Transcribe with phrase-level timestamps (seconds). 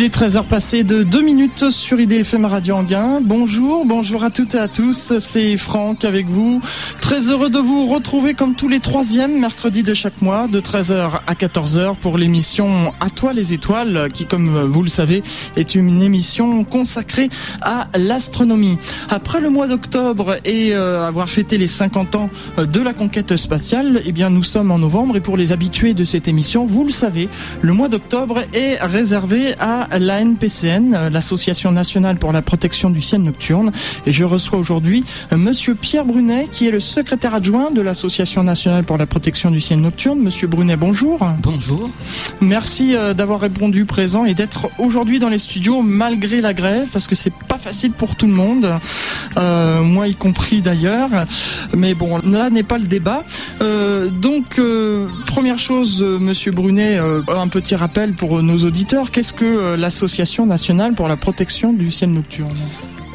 [0.00, 3.20] Il est 13h passé de 2 minutes sur IDFM Radio Anguin.
[3.22, 5.18] Bonjour, bonjour à toutes et à tous.
[5.18, 6.62] C'est Franck avec vous.
[7.02, 11.20] Très heureux de vous retrouver comme tous les troisièmes mercredis de chaque mois, de 13h
[11.26, 15.22] à 14h pour l'émission À toi les étoiles, qui comme vous le savez
[15.56, 17.28] est une émission consacrée
[17.60, 18.78] à l'astronomie.
[19.10, 24.00] Après le mois d'octobre et euh, avoir fêté les 50 ans de la conquête spatiale,
[24.06, 26.90] eh bien nous sommes en novembre et pour les habitués de cette émission, vous le
[26.90, 27.28] savez,
[27.60, 33.00] le mois d'octobre est réservé à la NPCN, euh, l'Association nationale pour la protection du
[33.00, 33.72] ciel nocturne.
[34.06, 38.42] Et je reçois aujourd'hui euh, Monsieur Pierre Brunet, qui est le secrétaire adjoint de l'Association
[38.42, 40.20] nationale pour la protection du ciel nocturne.
[40.20, 41.18] Monsieur Brunet, bonjour.
[41.42, 41.90] Bonjour.
[42.40, 47.06] Merci euh, d'avoir répondu présent et d'être aujourd'hui dans les studios malgré la grève, parce
[47.06, 48.78] que c'est pas facile pour tout le monde,
[49.36, 51.08] moi y compris d'ailleurs.
[51.76, 53.24] Mais bon, là n'est pas le débat.
[53.60, 54.60] donc,
[55.26, 59.10] première chose, Monsieur Brunet, un petit rappel pour nos auditeurs.
[59.10, 62.56] Qu'est-ce que l'Association nationale pour la protection du ciel nocturne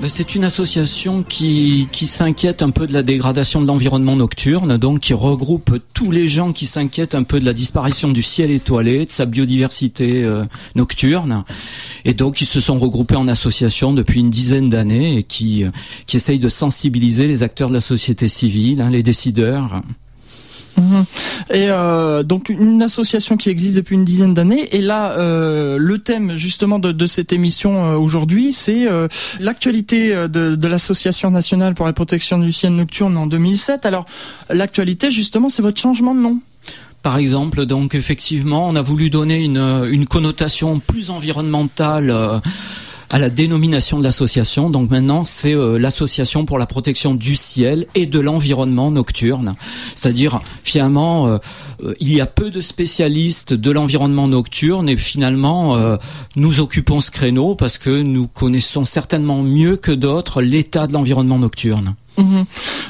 [0.02, 4.76] ben, c'est une association qui, qui s'inquiète un peu de la dégradation de l'environnement nocturne,
[4.76, 8.52] donc qui regroupe tous les gens qui s'inquiètent un peu de la disparition du ciel
[8.52, 10.44] étoilé, de sa biodiversité euh,
[10.76, 11.46] nocturne,
[12.04, 15.72] et donc qui se sont regroupés en association depuis une dizaine d'années et qui, euh,
[16.08, 19.82] qui essayent de sensibiliser les acteurs de la société civile, hein, les décideurs.
[20.78, 21.06] Mhm.
[21.52, 24.76] Et euh, donc une association qui existe depuis une dizaine d'années.
[24.76, 29.08] Et là, euh, le thème justement de, de cette émission euh, aujourd'hui, c'est euh,
[29.40, 33.86] l'actualité euh, de, de l'association nationale pour la protection du ciel nocturne en 2007.
[33.86, 34.06] Alors
[34.50, 36.40] l'actualité justement, c'est votre changement de nom.
[37.04, 42.42] Par exemple, donc effectivement, on a voulu donner une, une connotation plus environnementale
[43.10, 44.70] à la dénomination de l'association.
[44.70, 49.56] Donc maintenant, c'est euh, l'association pour la protection du ciel et de l'environnement nocturne.
[49.96, 51.38] C'est-à-dire, finalement, euh,
[51.84, 55.78] euh, il y a peu de spécialistes de l'environnement nocturne et finalement,
[56.36, 61.40] nous occupons ce créneau parce que nous connaissons certainement mieux que d'autres l'état de l'environnement
[61.40, 61.96] nocturne.
[62.18, 62.46] Mhm.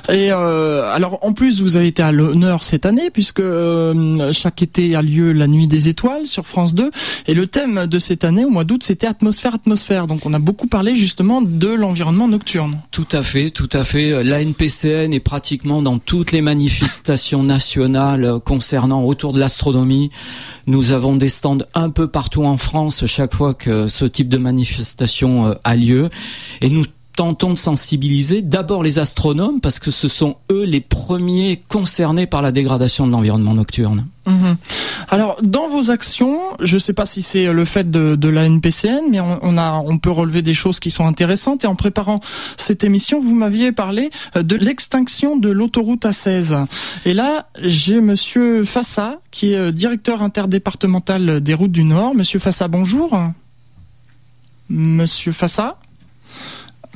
[0.09, 4.61] Et euh, alors en plus vous avez été à l'honneur cette année puisque euh, chaque
[4.61, 6.91] été a lieu la nuit des étoiles sur France 2
[7.27, 10.39] et le thème de cette année au mois d'août c'était atmosphère atmosphère donc on a
[10.39, 12.81] beaucoup parlé justement de l'environnement nocturne.
[12.91, 14.23] Tout à fait, tout à fait.
[14.23, 20.11] La NPCN est pratiquement dans toutes les manifestations nationales concernant autour de l'astronomie.
[20.67, 24.37] Nous avons des stands un peu partout en France chaque fois que ce type de
[24.37, 26.09] manifestation euh, a lieu
[26.61, 26.85] et nous
[27.15, 32.41] tentons de sensibiliser d'abord les astronomes parce que ce sont eux les premiers concernés par
[32.41, 34.07] la dégradation de l'environnement nocturne.
[34.27, 34.57] Mhm.
[35.09, 38.45] Alors, dans vos actions, je ne sais pas si c'est le fait de, de, la
[38.45, 41.63] NPCN, mais on, a, on peut relever des choses qui sont intéressantes.
[41.63, 42.21] Et en préparant
[42.57, 46.65] cette émission, vous m'aviez parlé euh, de l'extinction de l'autoroute A16.
[47.05, 52.15] Et là, j'ai Monsieur Fassa, qui est euh, directeur interdépartemental des routes du Nord.
[52.15, 53.15] Monsieur Fassa, bonjour.
[54.69, 55.77] Monsieur Fassa?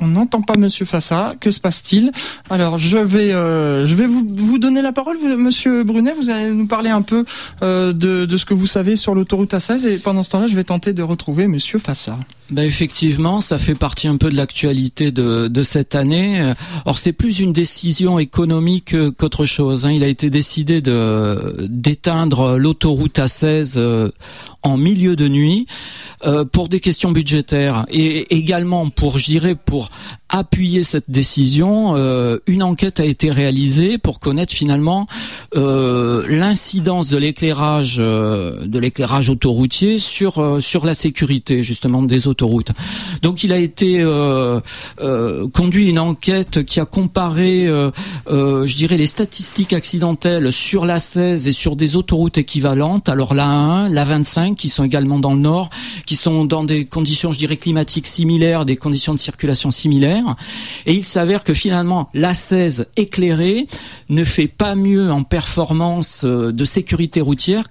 [0.01, 1.35] On n'entend pas Monsieur Fassa.
[1.39, 2.11] Que se passe-t-il?
[2.49, 6.13] Alors, je vais, euh, je vais vous, donner la parole, Monsieur Brunet.
[6.13, 7.25] Vous allez nous parler un peu
[7.61, 9.87] euh, de, de, ce que vous savez sur l'autoroute A16.
[9.87, 12.17] Et pendant ce temps-là, je vais tenter de retrouver Monsieur Fassa.
[12.51, 16.53] Ben effectivement, ça fait partie un peu de l'actualité de, de cette année.
[16.85, 19.85] Or, c'est plus une décision économique qu'autre chose.
[19.85, 19.91] Hein.
[19.91, 24.11] Il a été décidé de d'éteindre l'autoroute A16 euh,
[24.63, 25.67] en milieu de nuit
[26.25, 29.89] euh, pour des questions budgétaires et également pour, je pour
[30.29, 35.07] appuyer cette décision, euh, une enquête a été réalisée pour connaître finalement
[35.55, 42.27] euh, l'incidence de l'éclairage euh, de l'éclairage autoroutier sur euh, sur la sécurité justement des
[42.27, 42.71] autoroutes.
[43.21, 44.59] Donc il a été euh,
[45.53, 47.65] conduit une enquête qui a comparé,
[48.27, 53.09] je dirais, les statistiques accidentelles sur la 16 et sur des autoroutes équivalentes.
[53.09, 55.69] Alors la 1, la 25, qui sont également dans le nord,
[56.05, 60.18] qui sont dans des conditions, je dirais, climatiques similaires, des conditions de circulation similaires
[60.85, 63.67] et il s'avère que finalement, la 16 éclairée
[64.09, 67.65] ne fait pas mieux en performance euh, de sécurité routière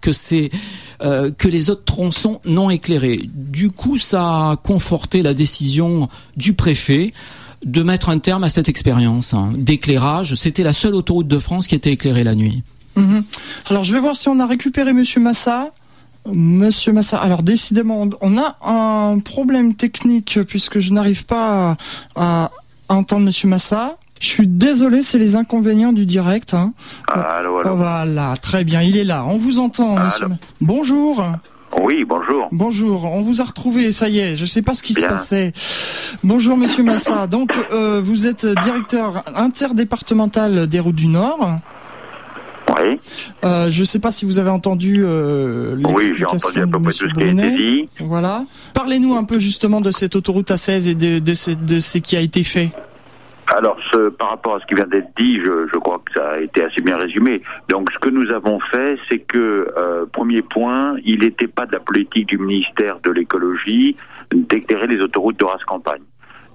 [1.03, 3.29] euh, que les autres tronçons non éclairés.
[3.33, 7.13] Du coup, ça a conforté la décision du préfet
[7.65, 10.35] de mettre un terme à cette expérience hein, d'éclairage.
[10.35, 12.63] C'était la seule autoroute de France qui était éclairée la nuit.
[12.97, 13.25] Mhm.
[13.67, 15.73] Alors je vais voir si on a récupéré Monsieur Massa.
[16.27, 21.77] Monsieur Massa, alors décidément, on a un problème technique puisque je n'arrive pas
[22.15, 22.51] à,
[22.89, 23.97] entendre Monsieur Massa.
[24.21, 26.53] Je suis désolé, c'est les inconvénients du direct.
[26.53, 26.73] Hein.
[27.07, 27.77] Allô, allô.
[27.77, 29.25] Voilà, très bien, il est là.
[29.25, 30.27] On vous entend, monsieur.
[30.61, 31.25] Bonjour.
[31.81, 32.49] Oui, bonjour.
[32.51, 35.01] Bonjour, on vous a retrouvé, ça y est, je ne sais pas ce qui se
[35.01, 35.53] passait.
[36.25, 41.61] Bonjour Monsieur Massa, donc euh, vous êtes directeur interdépartemental des routes du Nord.
[42.69, 42.99] Oui.
[43.45, 46.81] Euh, je ne sais pas si vous avez entendu euh, Oui, j'ai entendu à peu
[46.81, 47.89] près tout ce qui a été dit.
[48.01, 48.45] Voilà.
[48.75, 52.17] Parlez-nous un peu justement de cette autoroute A16 et de, de, ce, de ce qui
[52.17, 52.71] a été fait.
[53.57, 56.33] Alors, ce, par rapport à ce qui vient d'être dit, je, je, crois que ça
[56.33, 57.43] a été assez bien résumé.
[57.71, 61.73] Donc, ce que nous avons fait, c'est que, euh, premier point, il n'était pas de
[61.73, 63.97] la politique du ministère de l'écologie
[64.33, 66.03] d'éclairer les autoroutes de race campagne.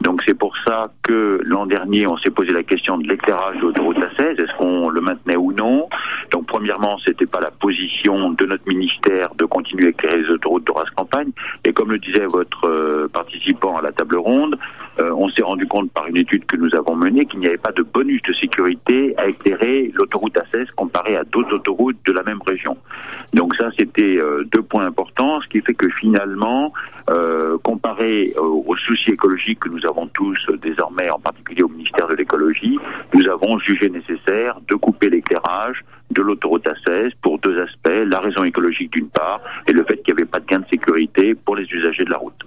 [0.04, 3.62] Donc c'est pour ça que l'an dernier, on s'est posé la question de l'éclairage de
[3.62, 4.42] l'autoroute A16.
[4.42, 5.88] Est-ce qu'on le maintenait ou non?
[6.30, 10.68] Donc premièrement, c'était pas la position de notre ministère de continuer à éclairer les autoroutes
[10.68, 11.32] de race campagne.
[11.64, 14.58] Et comme le disait votre euh, participant à la table ronde,
[15.00, 17.58] euh, on s'est rendu compte par une étude que nous avons menée qu'il n'y avait
[17.58, 22.24] pas de bonus de sécurité à éclairer l'autoroute A16 comparé à d'autres autoroutes de la
[22.24, 22.78] même région.
[23.34, 26.74] Donc ça, c'était euh, deux points importants, ce qui fait que finalement,
[27.10, 32.16] euh, comparé aux soucis écologiques que nous avons tous désormais, en particulier au ministère de
[32.16, 32.78] l'écologie,
[33.14, 38.44] nous avons jugé nécessaire de couper l'éclairage de l'autoroute A16 pour deux aspects, la raison
[38.44, 41.56] écologique d'une part et le fait qu'il n'y avait pas de gain de sécurité pour
[41.56, 42.46] les usagers de la route.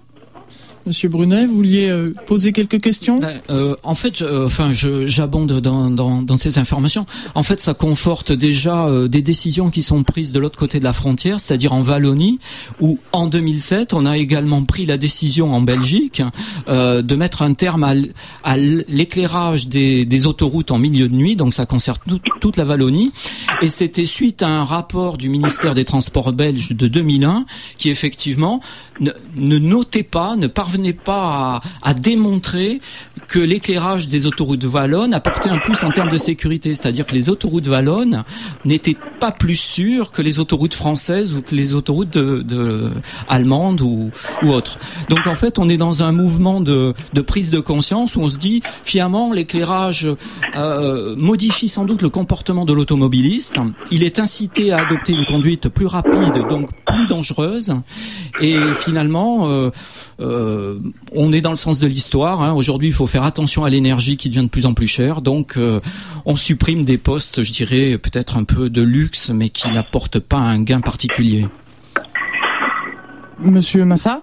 [0.86, 3.18] Monsieur Brunet, vous vouliez euh, poser quelques questions?
[3.18, 7.06] Ben, euh, En fait, euh, enfin, j'abonde dans, ces informations.
[7.34, 10.92] En fait, ça conforte déjà des décisions qui sont prises de l'autre côté de la
[10.92, 12.38] frontière, c'est-à-dire en Wallonie,
[12.80, 16.22] où en 2007, on a également pris la décision en Belgique
[16.68, 17.84] de mettre un terme
[18.44, 21.36] à, l'éclairage des, des, autoroutes en milieu de nuit.
[21.36, 21.98] Donc, ça concerne
[22.40, 23.12] toute la Wallonie.
[23.62, 27.46] Et c'était suite à un rapport du ministère des Transports belge de 2001
[27.78, 28.60] qui effectivement
[29.00, 32.80] ne, ne notait pas, ne parvenait n'est pas à, démontrer
[33.28, 36.74] que l'éclairage des autoroutes wallonnes apportait un plus en termes de sécurité.
[36.74, 38.24] C'est-à-dire que les autoroutes wallonnes
[38.64, 42.90] n'étaient pas plus sûres que les autoroutes françaises ou que les autoroutes de,
[43.28, 44.10] allemandes ou,
[44.42, 44.78] ou, autres.
[45.08, 46.94] Donc en fait, on est dans un mouvement de,
[47.26, 50.06] prise de conscience où on se dit finalement l'éclairage
[50.56, 53.56] euh, modifie sans doute le comportement de l'automobiliste.
[53.90, 57.74] Il est incité à adopter une conduite plus rapide, donc plus dangereuse.
[58.40, 59.70] Et finalement, euh,
[60.20, 60.78] euh,
[61.12, 62.40] on est dans le sens de l'histoire.
[62.42, 62.54] Hein.
[62.54, 65.22] Aujourd'hui, il faut faire attention à l'énergie qui devient de plus en plus chère.
[65.22, 65.80] Donc, euh,
[66.24, 70.38] on supprime des postes, je dirais, peut-être un peu de luxe, mais qui n'apportent pas
[70.38, 71.46] un gain particulier.
[73.38, 74.22] Monsieur Massa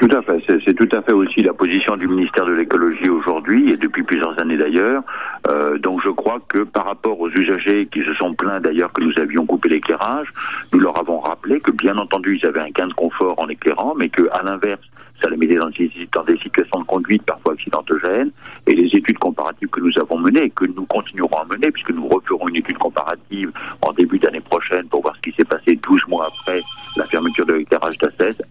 [0.00, 0.60] tout à fait.
[0.66, 4.36] C'est tout à fait aussi la position du ministère de l'écologie aujourd'hui et depuis plusieurs
[4.40, 5.04] années d'ailleurs.
[5.48, 9.02] Euh, donc je crois que par rapport aux usagers qui se sont plaints d'ailleurs que
[9.02, 10.28] nous avions coupé l'éclairage,
[10.72, 13.94] nous leur avons rappelé que bien entendu ils avaient un gain de confort en éclairant,
[13.96, 14.82] mais que à l'inverse
[15.22, 18.30] ça les mettait dans des, situations de conduite parfois accidentogènes.
[18.66, 21.90] Et les études comparatives que nous avons menées, et que nous continuerons à mener, puisque
[21.90, 23.52] nous referons une étude comparative
[23.82, 26.60] en début d'année prochaine pour voir ce qui s'est passé 12 mois après
[26.96, 28.42] la fermeture de l'éclairage d'Assès,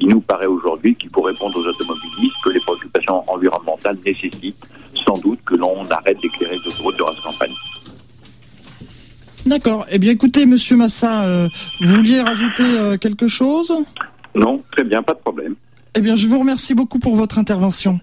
[0.00, 4.66] il nous paraît aujourd'hui qu'il faut répondre aux automobilistes que les préoccupations environnementales nécessitent
[5.06, 7.52] sans doute que l'on arrête d'éclairer les autoroutes de race campagne.
[9.46, 9.86] D'accord.
[9.90, 11.48] Eh bien, écoutez, Monsieur Massa, euh,
[11.80, 13.72] vous vouliez rajouter euh, quelque chose?
[14.34, 15.54] Non, très bien, pas de problème.
[15.94, 17.98] Eh bien, je vous remercie beaucoup pour votre intervention.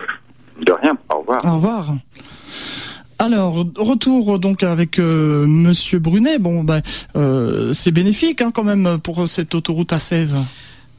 [0.62, 1.46] De rien, au revoir.
[1.46, 1.94] Au revoir.
[3.20, 6.40] Alors, retour donc avec euh, Monsieur Brunet.
[6.40, 6.82] Bon, ben,
[7.74, 10.36] c'est bénéfique hein, quand même pour cette autoroute A16.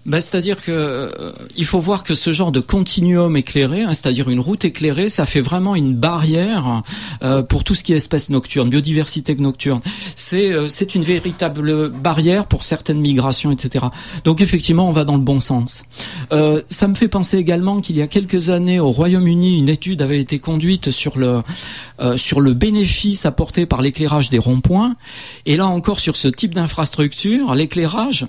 [0.06, 4.30] Ben, c'est-à-dire que euh, il faut voir que ce genre de continuum éclairé, hein, c'est-à-dire
[4.30, 6.82] une route éclairée, ça fait vraiment une barrière
[7.22, 9.80] euh, pour tout ce qui est espèces nocturnes, biodiversité nocturne.
[10.14, 13.86] C'est euh, c'est une véritable barrière pour certaines migrations, etc.
[14.24, 15.84] Donc effectivement, on va dans le bon sens.
[16.30, 20.20] ça me fait penser également qu'il y a quelques années au Royaume-Uni, une étude avait
[20.20, 21.42] été conduite sur le
[22.16, 24.94] sur le bénéfice apporté par l'éclairage des ronds-points.
[25.46, 28.26] Et là encore, sur ce type d'infrastructure, l'éclairage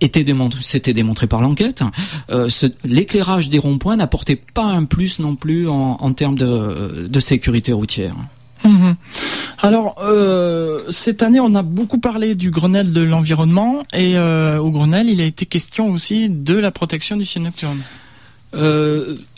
[0.00, 1.82] était démontré c'était démontré par l'enquête,
[2.30, 2.48] euh,
[2.84, 8.14] l'éclairage des ronds-points n'apportait pas un plus non plus en, termes de, sécurité routière.
[8.64, 8.96] Mhm.
[9.60, 14.70] Alors euh, cette année, on a beaucoup parlé du Grenelle de l'environnement et euh, au
[14.70, 17.80] Grenelle, il a été question aussi de la protection du ciel nocturne.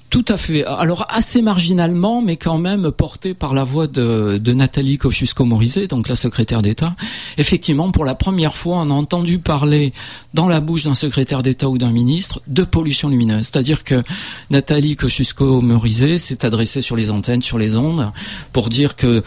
[0.08, 0.64] Tout à fait.
[0.64, 6.14] Alors assez marginalement, mais quand même porté par la voix de, Nathalie Kosciusko-Morizet, donc la
[6.14, 6.94] secrétaire d'État.
[7.38, 9.92] Effectivement, pour la première fois, on a entendu parler
[10.32, 13.46] dans la bouche d'un secrétaire d'État ou d'un ministre de pollution lumineuse.
[13.46, 14.02] C'est-à-dire que
[14.50, 18.12] Nathalie Kosciusko-Morizet s'est adressée sur les antennes, sur les ondes,
[18.52, 19.24] pour dire que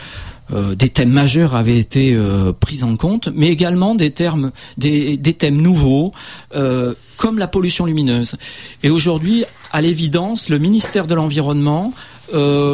[0.51, 5.17] euh, des thèmes majeurs avaient été euh, pris en compte, mais également des termes, des,
[5.37, 6.11] thèmes nouveaux,
[6.55, 8.35] euh, comme la pollution lumineuse.
[8.83, 11.93] Et aujourd'hui, à l'évidence, le ministère de l'environnement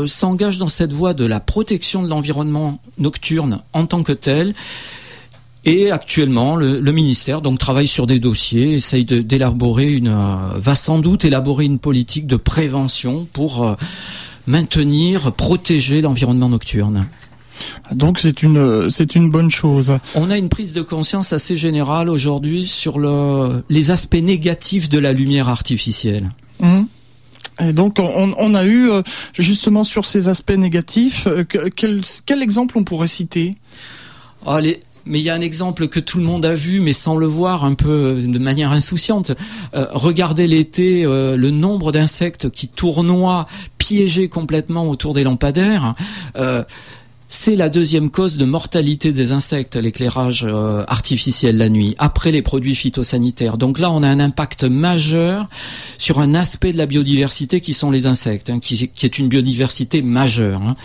[0.07, 4.53] s'engage dans cette voie de la protection de l'environnement nocturne en tant que tel.
[5.63, 10.13] Et actuellement, le, ministère donc travaille sur des dossiers, essaye d'élaborer une,
[10.55, 13.77] va sans doute élaborer une politique de prévention pour
[14.45, 17.07] maintenir, protéger l'environnement nocturne.
[17.91, 19.97] Donc c'est une c'est une bonne chose.
[20.15, 24.99] On a une prise de conscience assez générale aujourd'hui sur le, les aspects négatifs de
[24.99, 26.31] la lumière artificielle.
[26.61, 26.87] Hum.
[27.59, 29.01] Et donc on, a eu euh,
[29.33, 33.55] justement sur ces aspects négatifs, euh, quel, quel exemple on pourrait citer?
[35.07, 37.27] Mais il y a un exemple que tout le monde a vu, mais sans le
[37.27, 39.31] voir, un peu euh, de manière insouciante.
[39.73, 43.47] regardez l'été le nombre d'insectes qui tournoient,
[43.77, 45.93] piégés complètement autour des lampadaires.
[47.27, 52.43] C'est la deuxième cause de mortalité des insectes, l'éclairage euh, artificiel la nuit, après les
[52.43, 53.57] produits phytosanitaires.
[53.57, 55.49] Donc là, on a un impact majeur
[55.97, 60.03] sur un aspect de la biodiversité qui sont les insectes, hein, qui, est une biodiversité
[60.03, 60.61] majeure.
[60.61, 60.75] Hein.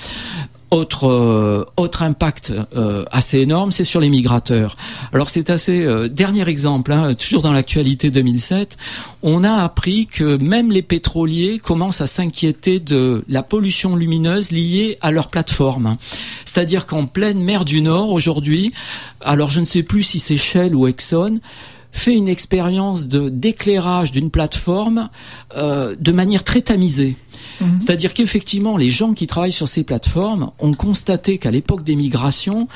[0.71, 4.77] Autre euh, autre impact euh, assez énorme, c'est sur les migrateurs.
[5.13, 8.77] Alors c'est assez euh, dernier exemple, hein, toujours dans l'actualité 2007,
[9.25, 14.97] on a appris que même les pétroliers commencent à s'inquiéter de la pollution lumineuse liée
[15.01, 15.97] à leur plateforme.
[16.45, 18.73] C'est-à-dire qu'en pleine mer du Nord aujourd'hui,
[19.21, 21.41] alors je ne sais plus si c'est Shell ou Exxon,
[21.91, 25.09] fait une expérience de d'éclairage d'une plateforme
[25.57, 27.17] de manière très tamisée.
[27.61, 27.81] Mhm.
[27.81, 32.69] C'est-à-dire qu'effectivement, les gens qui travaillent sur ces plateformes ont constaté qu'à l'époque des migrations,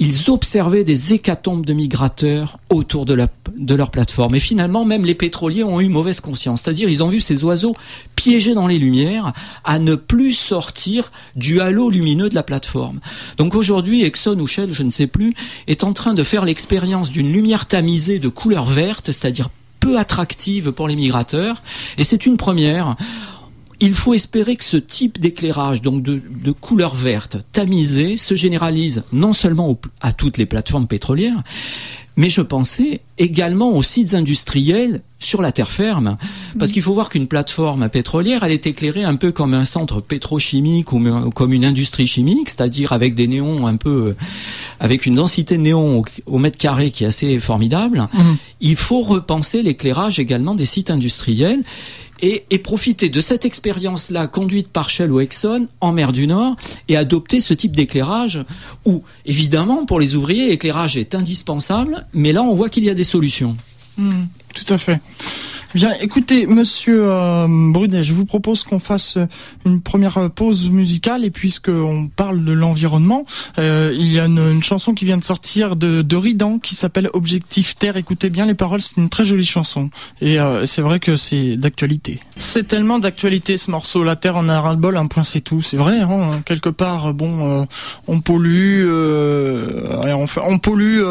[0.00, 3.16] ils observaient des hécatombes de migrateurs autour de,
[3.56, 4.34] de leur plateforme.
[4.34, 6.62] Et finalement, même les pétroliers ont eu mauvaise conscience.
[6.62, 7.74] C'est-à-dire, ils ont vu ces oiseaux
[8.16, 9.32] piégés dans les lumières
[9.64, 13.00] à ne plus sortir du halo lumineux de la plateforme.
[13.38, 15.34] Donc aujourd'hui, Exxon ou Shell, je ne sais plus,
[15.68, 20.72] est en train de faire l'expérience d'une lumière tamisée de couleur verte, c'est-à-dire peu attractive
[20.72, 21.62] pour les migrateurs.
[21.98, 22.96] Et c'est une première
[23.80, 26.20] il faut espérer que ce type d'éclairage, donc de,
[26.52, 31.42] couleur verte, tamisée, se généralise non seulement à toutes les plateformes pétrolières,
[32.16, 36.16] mais je pensais également aux sites industriels sur la terre ferme.
[36.58, 40.00] Parce qu'il faut voir qu'une plateforme pétrolière, elle est éclairée un peu comme un centre
[40.00, 44.14] pétrochimique ou comme une industrie chimique, c'est-à-dire avec des néons un peu,
[44.78, 48.08] avec une densité de néons au, mètre carré qui est assez formidable.
[48.12, 48.18] Mmh.
[48.60, 51.64] Il faut repenser l'éclairage également des sites industriels
[52.24, 56.56] et, profiter de cette expérience-là conduite par Shell ou Exxon en mer du Nord
[56.88, 58.42] et adopter ce type d'éclairage
[58.86, 62.94] où, évidemment, pour les ouvriers, l'éclairage est indispensable, mais là, on voit qu'il y a
[62.94, 63.56] des solutions.
[63.96, 65.00] Hmm, tout à fait.
[65.74, 69.18] Bien, écoutez, Monsieur euh, Brunet, je vous propose qu'on fasse
[69.66, 73.24] une première pause musicale et puisqu'on parle de l'environnement,
[73.58, 77.10] euh, il y a une, chanson qui vient de sortir de, de Ridan qui s'appelle
[77.12, 77.96] Objectif Terre.
[77.96, 79.90] Écoutez bien les paroles, c'est une très jolie chanson
[80.20, 82.20] et euh, c'est vrai que c'est d'actualité.
[82.36, 84.04] C'est tellement d'actualité ce morceau.
[84.04, 85.60] La Terre en a ras le bol, un point c'est tout.
[85.60, 87.64] C'est vrai, hein, quelque part, bon, euh,
[88.06, 91.02] on pollue, on, on pollue,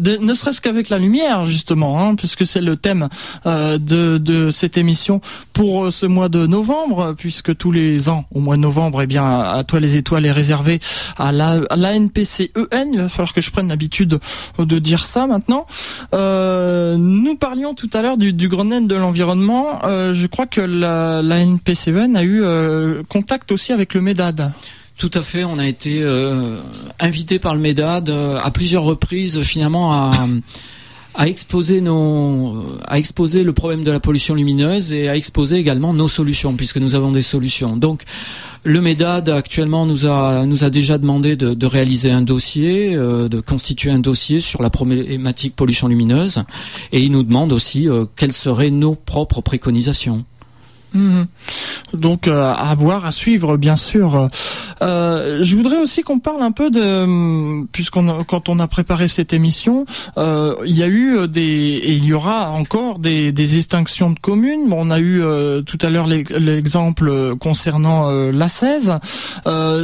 [0.00, 3.10] ne serait-ce qu'avec la lumière justement, hein, puisque c'est le thème.
[3.44, 5.20] Euh, de, cette émission
[5.52, 9.40] pour ce mois de novembre, puisque tous les ans, au mois de novembre, eh bien,
[9.40, 10.80] à toi les étoiles est réservé
[11.16, 12.48] à la, à la NPCEN.
[12.92, 14.18] Il va falloir que je prenne l'habitude
[14.58, 15.66] de dire ça maintenant.
[16.14, 19.84] Euh, nous parlions tout à l'heure du, du Grenelle de l'environnement.
[19.84, 22.42] Euh, je crois que la, la NPCEN a eu
[23.08, 24.52] contact aussi avec le MEDAD.
[24.98, 26.02] Tout à fait, on a été
[27.00, 30.12] invité par le MEDAD à plusieurs reprises finalement à
[31.16, 35.94] à exposer nos, à exposer le problème de la pollution lumineuse et à exposer également
[35.94, 37.76] nos solutions, puisque nous avons des solutions.
[37.76, 38.02] Donc,
[38.64, 43.90] le MEDAD actuellement nous a déjà demandé de, de réaliser un dossier, euh, de constituer
[43.90, 46.42] un dossier sur la problématique pollution lumineuse,
[46.92, 50.24] et il nous demande aussi euh, quelles seraient nos propres préconisations.
[50.94, 51.26] Mhm.
[51.94, 54.28] Donc euh, à voir, à suivre bien sûr.
[54.82, 59.32] Euh, je voudrais aussi qu'on parle un peu de, puisqu'on quand on a préparé cette
[59.32, 59.86] émission,
[60.18, 64.18] euh, il y a eu des et il y aura encore des, des extinctions de
[64.18, 64.68] communes.
[64.68, 65.22] Bon, on a eu
[65.64, 68.98] tout à l'heure l'exemple concernant la 16.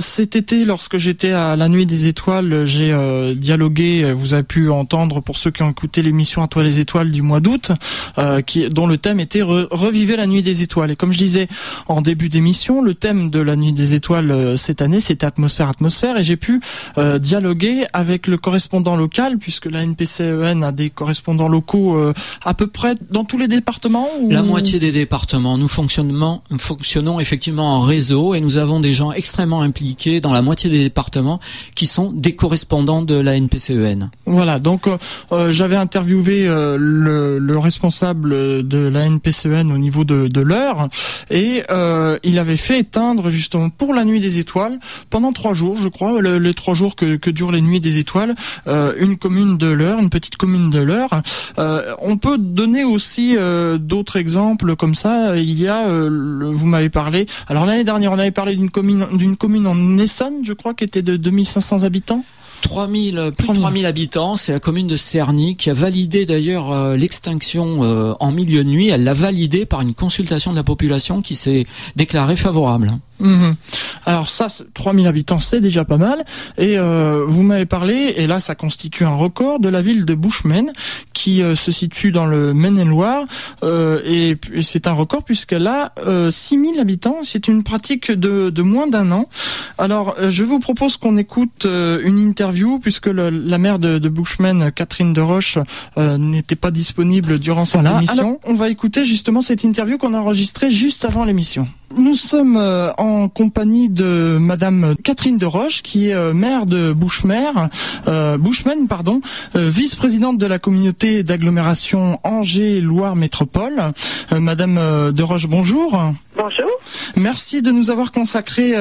[0.00, 2.94] cet été, lorsque j'étais à la Nuit des Étoiles, j'ai
[3.36, 4.12] dialogué.
[4.12, 7.22] Vous avez pu entendre pour ceux qui ont écouté l'émission à toi les étoiles du
[7.22, 7.72] mois d'août,
[8.46, 11.48] qui dont le thème était Revivez la Nuit des Étoiles comme je disais
[11.88, 15.68] en début d'émission, le thème de la Nuit des Étoiles euh, cette année, c'était atmosphère,
[15.68, 16.60] atmosphère, et j'ai pu
[16.98, 22.12] euh, dialoguer avec le correspondant local, puisque la NPCEN e a des correspondants locaux euh,
[22.44, 24.08] à peu près dans tous les départements.
[24.28, 25.58] La moitié des départements.
[25.58, 30.42] Nous fonctionnons, fonctionnons effectivement en réseau, et nous avons des gens extrêmement impliqués dans la
[30.42, 31.40] moitié des départements
[31.74, 34.10] qui sont des correspondants de la NPCEN.
[34.26, 34.58] E voilà.
[34.58, 34.88] Donc
[35.50, 40.88] j'avais interviewé le, le, responsable de la NPCEN e au niveau de, de l'heure heures
[41.30, 41.62] et
[42.22, 44.78] il avait fait éteindre justement pour la nuit des étoiles
[45.10, 48.34] pendant trois jours, je crois, les trois jours que, durent les nuits des étoiles,
[48.66, 51.10] une commune de l'heure, une petite commune de l'heure.
[51.58, 53.36] on peut donner aussi
[53.78, 55.36] d'autres exemples comme ça.
[55.36, 57.26] Il y a, vous m'avez parlé.
[57.48, 60.84] Alors l'année dernière, on avait parlé d'une commune, d'une commune en Essonne, je crois, qui
[60.84, 62.24] était de 2500 habitants.
[62.62, 66.96] 3000, plus de 3000 habitants, c'est la commune de Cerny qui a validé d'ailleurs euh,
[66.96, 68.88] l'extinction euh, en milieu de nuit.
[68.88, 71.66] Elle l'a validé par une consultation de la population qui s'est
[71.96, 72.92] déclarée favorable.
[73.22, 73.54] Mhm.
[74.04, 76.24] Alors ça, 3000 habitants, c'est déjà pas mal.
[76.58, 80.14] Et euh, vous m'avez parlé, et là ça constitue un record, de la ville de
[80.14, 80.72] Bushman,
[81.12, 83.24] qui euh, se situe dans le Maine-et-Loire.
[83.62, 85.92] Euh, et, c'est un record puisqu'elle a
[86.30, 87.18] 6000 habitants.
[87.22, 89.28] C'est une pratique de, de moins d'un an.
[89.78, 95.12] Alors je vous propose qu'on écoute une interview, puisque la maire de, de Bushman, Catherine
[95.12, 95.58] de Roche,
[95.96, 98.40] n'était pas disponible durant cette émission.
[98.44, 101.68] on va écouter justement cette interview qu'on a enregistrée juste avant l'émission.
[101.96, 106.92] Nous sommes euh, en compagnie de Madame Catherine de Roche, qui est euh, maire de
[106.92, 107.50] Bouchemer,
[108.08, 109.20] euh, Bushman, pardon,
[109.54, 113.92] vice-présidente de la communauté d'agglomération Angers-Loire Métropole.
[114.30, 116.00] Madame de Roche, bonjour.
[116.36, 116.70] Bonjour.
[117.16, 118.72] Merci de nous avoir consacré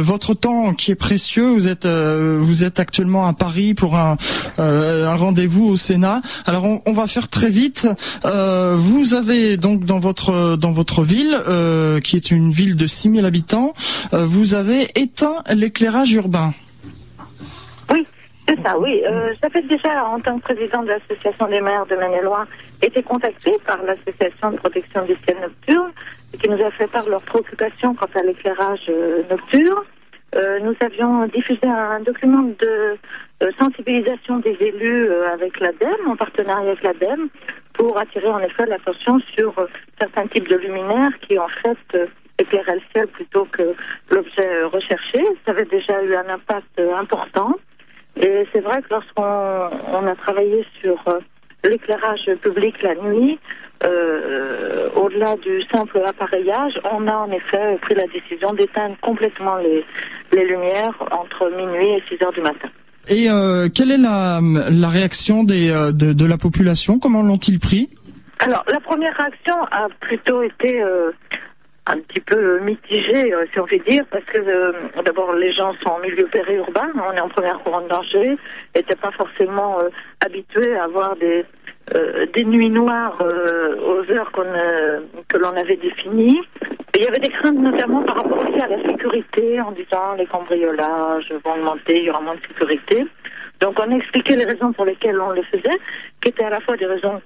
[0.00, 1.48] votre temps qui est précieux.
[1.48, 4.16] Vous êtes vous êtes actuellement à Paris pour un,
[4.58, 6.20] un rendez-vous au Sénat.
[6.44, 7.88] Alors on, on, va faire très vite.
[8.24, 11.38] vous avez donc dans votre dans votre ville
[12.04, 13.72] qui est une une ville de 6000 habitants,
[14.12, 16.52] euh, vous avez éteint l'éclairage urbain.
[17.90, 18.04] Oui,
[18.48, 19.02] c'est ça, oui.
[19.06, 22.46] Euh, fait déjà, en tant que président de l'association des maires de Maine-et-Loire,
[22.80, 25.92] été contacté par l'association de protection du ciel nocturne,
[26.40, 29.84] qui nous a fait part de leurs préoccupations quant à l'éclairage euh, nocturne.
[30.34, 32.96] Euh, nous avions diffusé un document de
[33.58, 37.28] sensibilisation des élus avec l'ADEME, en partenariat avec l'ADEME,
[37.74, 39.52] pour attirer en effet l'attention sur
[39.98, 42.08] certains types de luminaires qui en fait
[42.38, 43.74] éclairer le ciel plutôt que
[44.10, 45.24] l'objet recherché.
[45.44, 47.56] Ça avait déjà eu un impact important.
[48.16, 51.18] Et c'est vrai que lorsqu'on on a travaillé sur euh,
[51.64, 53.38] l'éclairage public la nuit,
[53.84, 59.84] euh, au-delà du simple appareillage, on a en effet pris la décision d'éteindre complètement les,
[60.32, 62.68] les lumières entre minuit et 6 heures du matin.
[63.08, 66.98] Et euh, quelle est la, la réaction des, de, de la population?
[66.98, 67.88] Comment l'ont-ils pris?
[68.38, 70.80] Alors, la première réaction a plutôt été
[71.86, 74.72] un petit peu mitigé, euh, si on veut dire, parce que euh,
[75.04, 78.36] d'abord les gens sont en milieu périurbain, on est en première couronne danger,
[78.74, 79.88] n'étaient pas forcément euh,
[80.24, 81.44] habitués à avoir des
[82.34, 84.46] des nuits noires aux heures qu'on
[85.28, 86.40] que l'on avait définies.
[86.94, 90.26] Il y avait des craintes notamment par rapport aussi à la sécurité, en disant les
[90.26, 93.04] cambriolages vont augmenter, il y aura moins de sécurité.
[93.60, 95.78] Donc on a expliqué les raisons pour lesquelles on le faisait,
[96.20, 97.20] qui étaient à la fois des raisons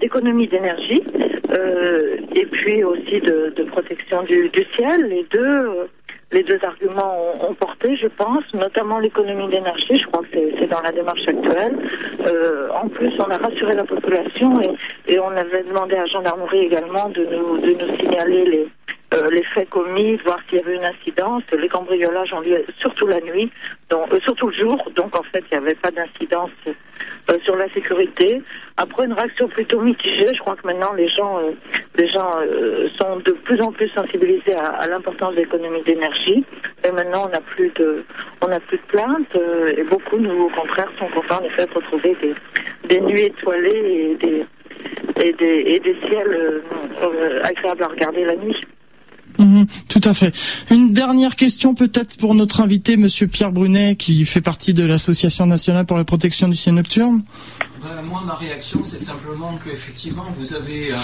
[0.00, 1.02] d'économie d'énergie
[1.50, 5.06] euh, et puis aussi de, de protection du, du, ciel.
[5.08, 5.88] Les deux,
[6.32, 9.98] les deux arguments ont, ont porté, je pense, notamment l'économie d'énergie.
[9.98, 11.76] Je crois que c'est dans la démarche actuelle.
[12.26, 16.66] Euh, en plus, on a rassuré la population et, et on avait demandé à gendarmerie
[16.66, 18.68] également de nous, de nous signaler les,
[19.14, 21.42] euh, les faits commis, voir s'il y avait une incidence.
[21.58, 23.50] Les cambriolages ont lieu surtout la nuit,
[23.90, 26.50] donc, euh, surtout le jour, donc en fait il n'y avait pas d'incidence
[27.30, 28.42] euh, sur la sécurité.
[28.76, 31.40] Après une réaction plutôt mitigée, je crois que maintenant les gens,
[31.96, 32.32] les gens
[33.00, 36.44] sont de plus en plus sensibilisés à, l'importance de l'économie d'énergie.
[36.84, 38.04] Et maintenant on n'a plus de,
[38.40, 39.38] on n'a plus de plaintes
[39.76, 42.34] et beaucoup, nous au contraire, sont contents en effet de retrouver des,
[42.88, 44.44] des nuits étoilées et des
[45.22, 46.62] et des, et des ciels
[47.44, 48.56] agréables à regarder la nuit.
[49.42, 50.34] Mhm, tout à fait.
[50.70, 55.46] Une dernière question peut-être pour notre invité, Monsieur Pierre Brunet, qui fait partie de l'Association
[55.46, 57.22] nationale pour la protection du ciel nocturne.
[57.82, 60.96] Moi, ma réaction, c'est simplement qu'effectivement, vous avez, euh,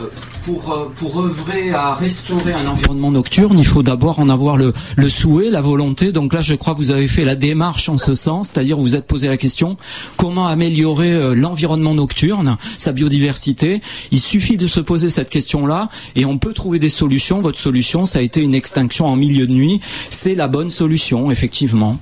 [0.00, 0.08] euh,
[0.44, 4.74] pour, euh, pour œuvrer à restaurer un environnement nocturne, il faut d'abord en avoir le,
[4.96, 6.12] le souhait, la volonté.
[6.12, 8.94] Donc là, je crois que vous avez fait la démarche en ce sens, c'est-à-dire vous
[8.94, 9.78] êtes posé la question,
[10.18, 13.80] comment améliorer l'environnement nocturne, sa biodiversité?
[14.10, 17.40] Il suffit de se poser cette question-là et on peut trouver des solutions.
[17.40, 19.80] Votre solution, ça a été une extinction en milieu de nuit.
[20.10, 21.98] C'est la bonne solution, effectivement.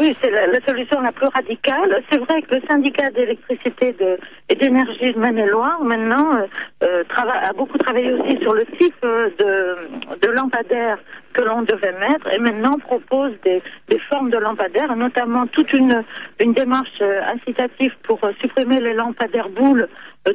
[0.00, 2.02] Oui, c'est la, solution la plus radicale.
[2.10, 3.94] C'est vrai que le syndicat d'électricité
[4.48, 6.46] et d'énergie de Maine-et-Loire, maintenant, euh,
[6.82, 10.98] euh a beaucoup travaillé aussi sur le type de, de lampadaires
[11.34, 16.02] que l'on devait mettre et maintenant propose des, des formes de lampadaires, notamment toute une,
[16.40, 19.88] une démarche euh, incitative pour supprimer les lampadaires boules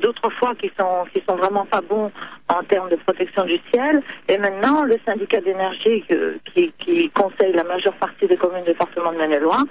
[0.04, 2.12] d'autres fois qui sont qui sont vraiment pas bons
[2.48, 4.04] en termes de protection du ciel.
[4.28, 6.04] Et maintenant, le syndicat d'énergie
[6.54, 9.64] qui, qui conseille la majeure partie des communes du département de Maine-et-Loire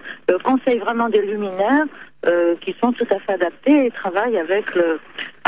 [0.48, 1.86] conseille vraiment des luminaires
[2.26, 4.98] euh, qui sont tout à fait adaptés et travaillent avec le,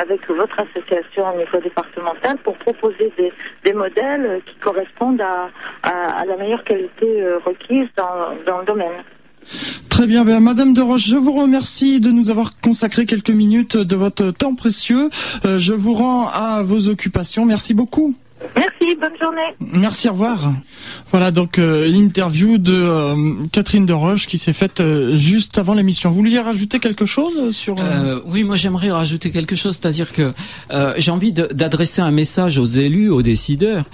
[0.00, 3.12] avec votre association au niveau départemental pour proposer
[3.64, 9.04] des, modèles qui correspondent à, la meilleure qualité euh, requise dans, dans le domaine.
[9.88, 13.76] Très bien, ben, Madame de Roche, je vous remercie de nous avoir consacré quelques minutes
[13.76, 15.08] de votre temps précieux.
[15.44, 17.44] Euh, je vous rends à vos occupations.
[17.44, 18.14] Merci beaucoup.
[18.56, 19.54] Merci, bonne journée.
[19.60, 20.52] Merci, au revoir.
[21.10, 25.74] Voilà donc euh, l'interview de euh, Catherine de Roche qui s'est faite euh, juste avant
[25.74, 26.10] l'émission.
[26.10, 27.76] Vous vouliez rajouter quelque chose sur
[28.26, 30.32] Oui, moi j'aimerais rajouter quelque chose, c'est-à-dire que
[30.96, 33.84] j'ai envie d'adresser un message aux élus, aux décideurs.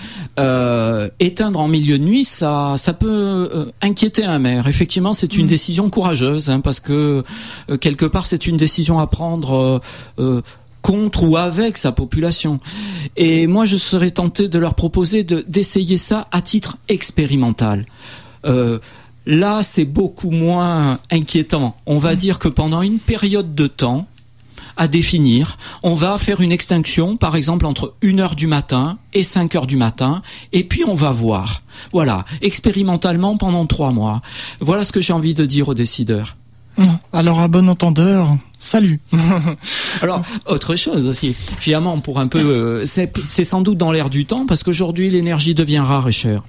[1.19, 4.69] éteindre en milieu de nuit, ça, ça peut inquiéter un maire.
[4.69, 5.49] Effectivement, c'est une mm.
[5.49, 7.25] décision courageuse, hein, parce que
[7.81, 9.81] quelque part c'est une décision à prendre
[10.87, 12.61] contre ou avec sa population.
[13.17, 17.87] Et moi, je serais tenté de leur proposer d'essayer ça à titre expérimental.
[18.45, 18.79] Euh,
[19.27, 21.77] là, c'est beaucoup moins inquiétant.
[21.87, 24.07] On va dire que pendant une période de temps,
[24.77, 25.57] à définir.
[25.83, 29.67] On va faire une extinction, par exemple, entre 1 heure du matin et 5 heures
[29.67, 30.21] du matin,
[30.53, 31.63] et puis on va voir.
[31.95, 34.21] Voilà, expérimentalement pendant trois mois.
[34.61, 36.37] Voilà ce que j'ai envie de dire aux décideurs.
[37.13, 39.01] Alors à bon entendeur, salut.
[40.03, 44.27] Alors autre chose aussi, finalement pour un peu, euh, c'est sans doute dans l'air du
[44.27, 46.43] temps parce qu'aujourd'hui l'énergie devient rare et chère.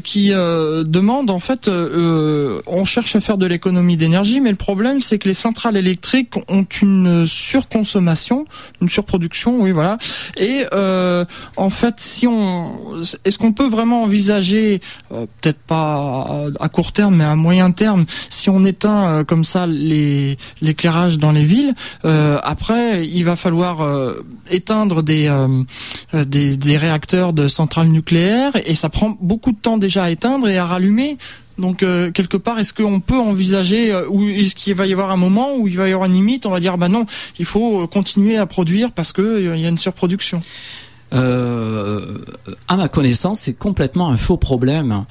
[0.03, 5.19] qui demande en fait, on cherche à faire de l'économie d'énergie, mais le problème c'est
[5.19, 8.45] que les centrales électriques ont une surconsommation,
[8.81, 9.99] une surproduction, oui voilà
[10.37, 11.25] et euh,
[11.57, 17.15] en fait, si on, est-ce qu'on peut vraiment envisager, euh, peut-être pas à court terme,
[17.15, 23.07] mais à moyen terme, si on éteint euh, comme ça l'éclairage dans les villes, après
[23.07, 23.87] il va falloir
[24.49, 25.29] éteindre des,
[26.13, 30.47] des des réacteurs de centrales nucléaires et ça prend beaucoup de temps déjà à éteindre
[30.49, 31.17] et à rallumer.
[31.57, 35.11] Donc euh, quelque part, est-ce qu'on peut envisager euh, ou est-ce qu'il va y avoir
[35.11, 37.05] un moment où il va y avoir une limite On va dire bah non,
[37.39, 40.41] il faut continuer à produire parce que euh, il y a une surproduction.
[41.11, 45.05] à ma connaissance, c'est complètement un faux problème.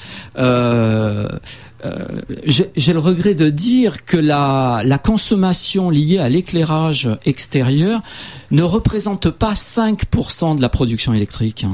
[2.45, 8.03] J'ai le regret de dire que la, la consommation liée à l'éclairage extérieur
[8.51, 11.65] ne représente pas 5% de la production électrique.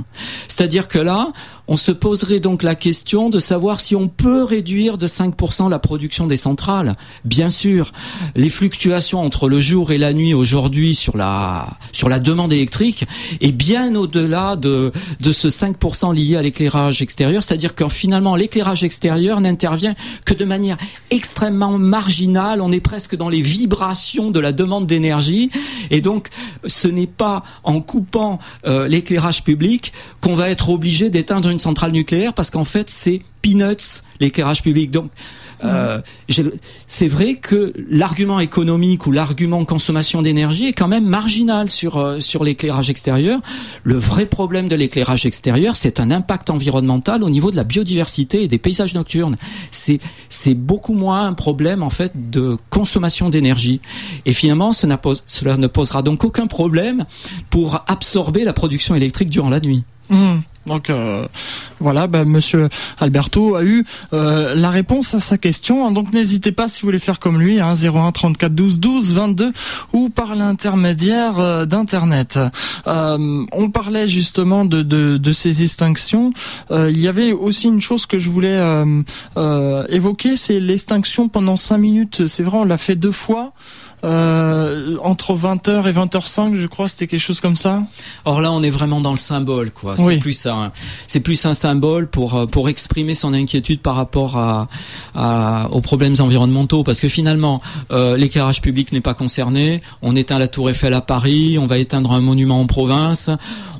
[0.48, 1.32] C'est-à-dire que là,
[1.68, 5.78] on se poserait donc la question de savoir si on peut réduire de 5% la
[5.78, 6.96] production des centrales.
[7.24, 7.92] Bien sûr,
[8.36, 13.04] les fluctuations entre le jour et la nuit aujourd'hui sur la sur la demande électrique
[13.40, 18.84] est bien au-delà de de ce 5% lié à l'éclairage extérieur, c'est-à-dire que finalement l'éclairage
[18.84, 20.76] extérieur n'intervient que de manière
[21.10, 25.50] extrêmement marginale, on est presque dans les vibrations de la demande d'énergie
[25.90, 26.28] et donc
[26.66, 31.92] ce n'est pas en coupant euh, l'éclairage public qu'on va être obligé d'éteindre une centrale
[31.92, 34.90] nucléaire parce qu'en fait c'est peanuts l'éclairage public.
[34.90, 35.10] Donc
[35.64, 36.00] euh,
[36.86, 42.20] c'est vrai que l'argument économique ou l'argument consommation d'énergie est quand même marginal sur euh,
[42.20, 43.40] sur l'éclairage extérieur.
[43.82, 48.42] Le vrai problème de l'éclairage extérieur, c'est un impact environnemental au niveau de la biodiversité
[48.42, 49.36] et des paysages nocturnes.
[49.70, 53.80] C'est c'est beaucoup moins un problème en fait de consommation d'énergie.
[54.26, 57.04] Et finalement, cela ne posera donc aucun problème
[57.50, 59.84] pour absorber la production électrique durant la nuit.
[60.08, 60.38] Mmh.
[60.66, 61.26] Donc euh,
[61.78, 65.90] voilà, bah, Monsieur Alberto a eu euh, la réponse à sa question.
[65.92, 69.52] Donc n'hésitez pas si vous voulez faire comme lui, hein, 01 34 12 12 22
[69.92, 72.38] ou par l'intermédiaire euh, d'internet.
[72.86, 76.32] on parlait justement de, de, de ces extinctions.
[76.70, 78.58] il y avait aussi une chose que je voulais
[79.88, 82.26] évoquer, c'est l'extinction pendant cinq minutes.
[82.26, 83.52] C'est vrai, on l'a fait deux fois.
[84.04, 87.82] Euh, entre 20h et 20h05, je crois, c'était quelque chose comme ça.
[88.24, 89.96] Or là, on est vraiment dans le symbole, quoi.
[89.96, 90.54] C'est plus ça.
[90.54, 90.72] Hein.
[91.06, 94.68] C'est plus un symbole pour euh, pour exprimer son inquiétude par rapport à,
[95.14, 99.82] à aux problèmes environnementaux, parce que finalement, euh, l'éclairage public n'est pas concerné.
[100.02, 103.30] On éteint la Tour Eiffel à Paris, on va éteindre un monument en province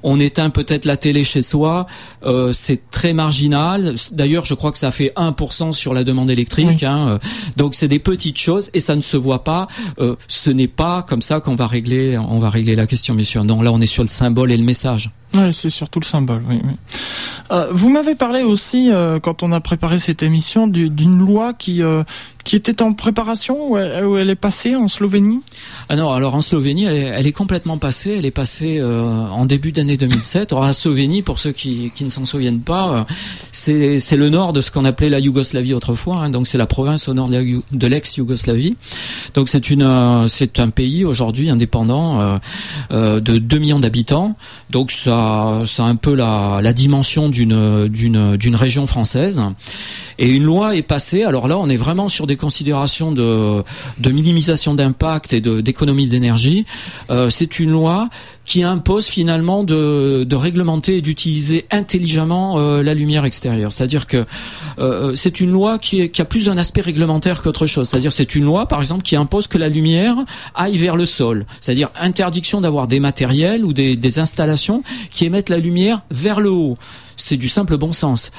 [0.06, 1.88] on éteint peut-être la télé chez soi,
[2.24, 3.96] euh, c'est très marginal.
[4.12, 6.84] D'ailleurs, je crois que ça fait 1% sur la demande électrique.
[6.84, 7.18] Hein, euh.
[7.56, 9.66] donc c'est des petites choses et ça ne se voit pas.
[9.98, 13.42] Euh, ce n'est pas comme ça qu'on va régler, on va régler la question, messieurs.
[13.42, 15.10] Non, là on est sur le symbole et le message.
[15.34, 16.42] Ouais, c'est surtout le symbole.
[16.48, 16.60] Oui,
[17.52, 21.82] Euh, vous m'avez parlé aussi euh, quand on a préparé cette émission d'une loi qui
[21.82, 22.02] euh,
[22.42, 25.40] qui était en préparation où elle, est passée en Slovénie.
[25.88, 28.14] Ah non, alors en Slovénie, elle est, complètement passée.
[28.16, 30.52] Elle est passée en début d'année 2007.
[30.52, 33.04] Alors Slovénie, pour ceux qui, qui ne s'en souviennent pas,
[33.50, 36.18] c'est c'est le nord de ce qu'on appelait la Yougoslavie autrefois.
[36.18, 38.76] Hein, donc c'est la province au nord de l'ex-Yougoslavie.
[39.34, 42.38] Donc c'est une c'est un pays aujourd'hui indépendant
[42.92, 44.36] de 2 millions d'habitants.
[44.70, 45.15] Donc ça
[45.66, 49.42] ça a un peu la la dimension d'une d'une d'une région française.
[50.18, 51.24] Et une loi est passée.
[51.24, 53.62] Alors là, on est vraiment sur des considérations de
[53.98, 56.64] de minimisation d'impact et de d'économie d'énergie.
[57.10, 58.08] Euh, c'est une loi
[58.46, 63.72] qui impose finalement de, réglementer et d'utiliser intelligemment euh, la lumière extérieure.
[63.72, 64.24] C'est-à-dire que
[64.78, 67.88] euh, c'est une loi qui, a plus un aspect réglementaire qu'autre chose.
[67.88, 70.16] C'est-à-dire c'est une loi, par exemple, qui impose que la lumière
[70.54, 71.46] aille vers le sol.
[71.60, 76.76] C'est-à-dire interdiction d'avoir des matériels ou des installations qui émettent la lumière vers le haut.
[77.16, 78.30] C'est du simple bon sens.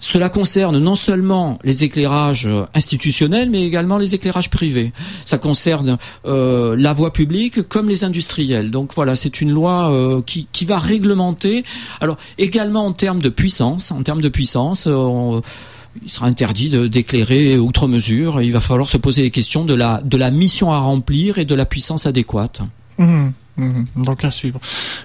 [0.00, 4.92] Cela concerne non seulement les éclairages euh, institutionnels, mais également les éclairages privés.
[5.26, 8.70] Ça concerne euh, la voie publique comme les industriels.
[8.70, 11.64] Donc voilà, c'est une loi euh, qui, qui, va réglementer.
[12.00, 14.86] Alors également en termes de puissance, en termes de puissance.
[14.86, 18.40] il sera interdit d'éclairer outre mesure.
[18.40, 21.44] Il va falloir se poser les questions de la, de la mission à remplir et
[21.44, 22.62] de la puissance adéquate.
[22.98, 23.28] Mmh.
[23.56, 23.86] Mhm.
[23.96, 24.60] donc à suivre.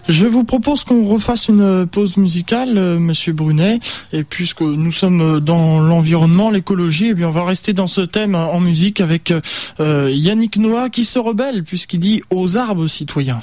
[0.07, 3.79] Je vous propose qu'on refasse une pause musicale, euh, Monsieur Brunet.
[4.13, 8.35] Et puisque nous sommes dans l'environnement, l'écologie, eh bien on va rester dans ce thème
[8.35, 9.33] en musique avec
[9.79, 13.41] euh, Yannick Noah qui se rebelle puisqu'il dit aux arbres citoyens.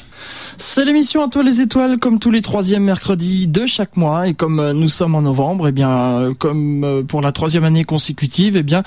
[0.56, 4.34] C'est l'émission à toi les étoiles comme tous les troisièmes mercredis de chaque mois et
[4.34, 8.56] comme euh, nous sommes en novembre, eh bien euh, comme pour la troisième année consécutive,
[8.56, 8.82] eh bien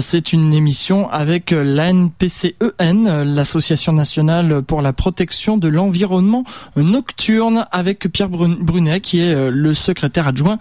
[0.00, 6.44] c'est une émission avec l'ANPCEN, l'association nationale pour la protection de l'environnement
[6.76, 10.58] nocturne, avec Pierre Brunet qui est le secrétaire adjoint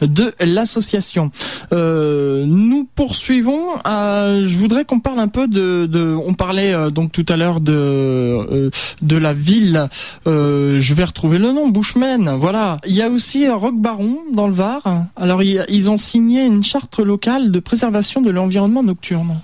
[0.00, 1.30] de l'association.
[1.72, 3.76] nous poursuivons.
[3.84, 8.70] je voudrais qu'on parle un peu de, de on parlait donc tout à l'heure de
[9.02, 9.88] de la ville
[10.26, 12.36] euh, je vais retrouver le nom, Bushman.
[12.38, 12.78] Voilà.
[12.86, 15.06] Il y a aussi Rock Baron dans le Var.
[15.16, 19.40] Alors ils ont signé une charte locale de préservation de l'environnement nocturne.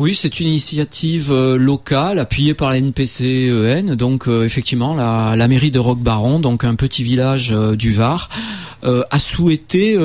[0.00, 3.96] Oui, c'est une initiative euh, locale appuyée par la NPCEN.
[3.96, 8.30] Donc euh, effectivement, la, mairie de Roquebaron, donc un petit village du Var,
[8.82, 9.98] a souhaité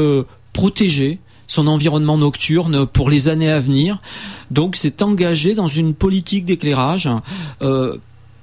[0.52, 4.00] protéger son environnement nocturne pour les années à venir.
[4.52, 7.10] Donc s'est engagé dans une politique d'éclairage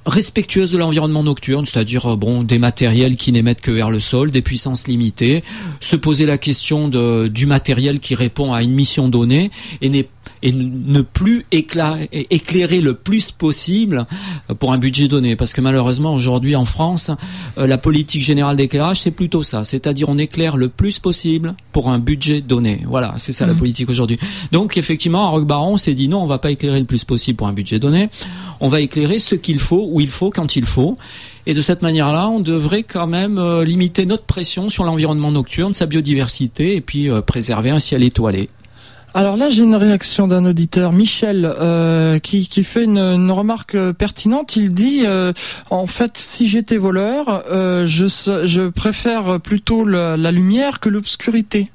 [0.06, 4.42] respectueuse de l'environnement nocturne, c'est-à-dire euh, des matériels qui n'émettent que vers le sol, des
[4.42, 5.44] puissances limitées,
[5.80, 10.08] se poser la question de, du matériel qui répond à une mission donnée et n'est
[10.42, 14.06] et ne plus éclairer le plus possible
[14.58, 15.36] pour un budget donné.
[15.36, 17.10] Parce que malheureusement, aujourd'hui en France,
[17.58, 19.64] euh, la politique générale d'éclairage, c'est plutôt ça.
[19.64, 22.82] C'est-à-dire on éclaire le plus possible pour un budget donné.
[22.86, 23.58] Voilà, c'est ça la mmh.
[23.58, 24.18] politique aujourd'hui.
[24.50, 27.04] Donc effectivement, à Rock Baron, on s'est dit non, on va pas éclairer le plus
[27.04, 28.10] possible pour un budget donné.
[28.60, 30.96] On va éclairer ce qu'il faut, où il faut, quand il faut.
[31.46, 35.74] Et de cette manière-là, on devrait quand même euh, limiter notre pression sur l'environnement nocturne,
[35.74, 38.48] sa biodiversité, et puis euh, préserver un ciel étoilé.
[39.14, 43.92] Alors là, j'ai une réaction d'un auditeur, Michel, euh, qui, qui fait une, remarque euh,
[43.92, 44.56] pertinente.
[44.56, 45.32] Il dit, euh,
[45.70, 47.44] en fait, si j'étais voleur,
[47.84, 48.06] je,
[48.46, 51.70] je préfère plutôt la, lumière que l'obscurité.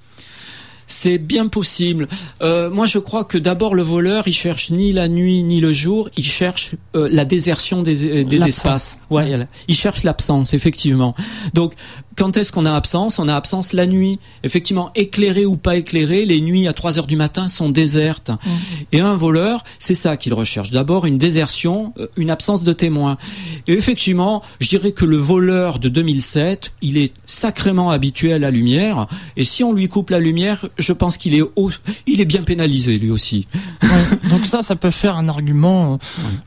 [0.90, 2.08] C'est bien possible.
[2.42, 6.10] moi, je crois que d'abord le voleur, il cherche ni la nuit ni le jour,
[6.16, 9.00] il cherche la désertion des, des espaces.
[9.10, 11.14] Ouais, il cherche l'absence, effectivement.
[11.54, 11.74] Donc,
[12.18, 13.20] quand est-ce qu'on a absence?
[13.20, 14.20] On a absence la nuit.
[14.44, 18.32] Effectivement, éclairé ou pas éclairé, les nuits à 3 heures du matin sont désertes.
[18.32, 18.50] Mmh.
[18.92, 20.72] Et un voleur, c'est ça qu'il recherche.
[20.72, 23.18] D'abord, une désertion, euh, une absence de témoins.
[23.68, 28.50] Et effectivement, je dirais que le voleur de 2007, il est sacrément habitué à la
[28.50, 29.08] lumière.
[29.36, 31.44] Et si on lui coupe la lumière, je pense qu'il est,
[32.08, 33.48] il est bien pénalisé lui aussi.
[34.30, 36.00] donc ça, ça peut faire un argument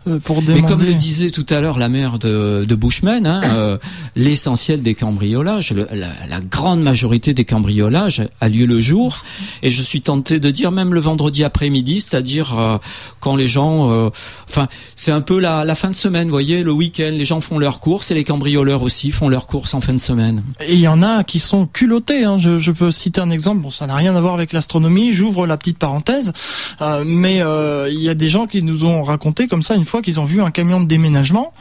[0.09, 0.63] euh, pour demander.
[0.63, 3.79] Mais comme le disait tout à l'heure la mère de, de Bushman, hein, euh,
[4.17, 9.23] l'essentiel des cambriolages la, grande majorité des cambriolages a lieu le jour,
[9.63, 12.79] et je suis tenté de dire même le vendredi après-midi, c'est-à-dire euh,
[13.21, 14.11] quand les gens, euh,
[14.49, 17.59] enfin, c'est un peu la, fin de semaine, vous voyez, le week-end, les gens font
[17.59, 20.43] leurs courses et les cambrioleurs aussi font leurs courses en fin de semaine.
[20.61, 22.25] Et il y en a qui sont culottés.
[22.25, 22.39] Hein.
[22.39, 23.61] Je, je, peux citer un exemple.
[23.63, 25.13] Bon, ça n'a rien à voir avec l'astronomie.
[25.13, 26.33] J'ouvre la petite parenthèse,
[26.81, 27.43] euh, mais
[27.91, 30.25] il y a des gens qui nous ont raconté comme ça une fois qu'ils ont
[30.25, 31.53] vu un camion de déménagement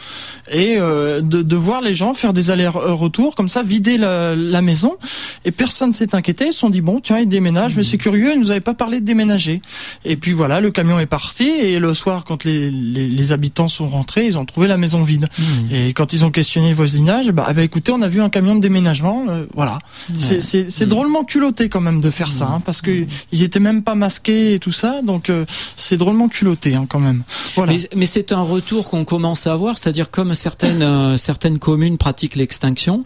[0.52, 4.98] et de, de voir les gens faire des allers-retours comme ça, vider la, la maison.
[5.46, 6.48] Et personne s'est inquiété.
[6.48, 8.34] Ils se sont dit bon, tiens, ils déménagent, mais c'est curieux.
[8.34, 9.62] Ils nous avaient pas parlé de déménager.
[10.06, 11.48] Et puis voilà, le camion est parti.
[11.48, 15.04] Et le soir, quand les, les, les habitants sont rentrés, ils ont trouvé la maison
[15.04, 15.28] vide.
[15.38, 15.44] Mmh.
[15.74, 18.56] Et quand ils ont questionné le voisinage, bah, bah, écoutez, on a vu un camion
[18.56, 19.26] de déménagement.
[19.30, 19.80] Euh, voilà.
[20.16, 20.90] C'est C'est mmh.
[20.90, 23.08] drôlement culotté quand même de faire ça, hein, parce que mmh.
[23.32, 25.02] ils étaient même pas masqués et tout ça.
[25.04, 27.24] Donc euh, c'est drôlement culotté hein, quand même.
[27.56, 27.74] Voilà.
[27.74, 31.98] Mais, mais c'est un retour qu'on commence à avoir, c'est-à-dire comme certaines euh, certaines communes
[31.98, 33.06] pratiquent l'extinction,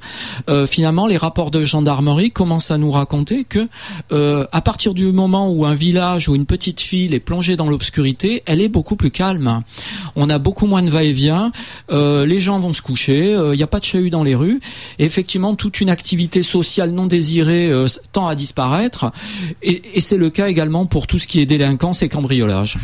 [0.50, 3.68] euh, finalement les rapports de gendarmerie commencent à nous raconter que
[4.12, 8.44] à partir du moment où un village ou une petite ville est plongée dans l'obscurité,
[8.46, 9.64] elle est beaucoup plus calme.
[10.16, 11.52] On a beaucoup moins de va-et-vient,
[11.92, 14.36] euh, les gens vont se coucher, il euh, n'y a pas de chahut dans les
[14.36, 14.60] rues,
[15.00, 19.12] et effectivement toute une activité sociale non désirée euh, tend à disparaître,
[19.62, 22.78] et, et c'est le cas également pour tout ce qui est délinquance et cambriolage.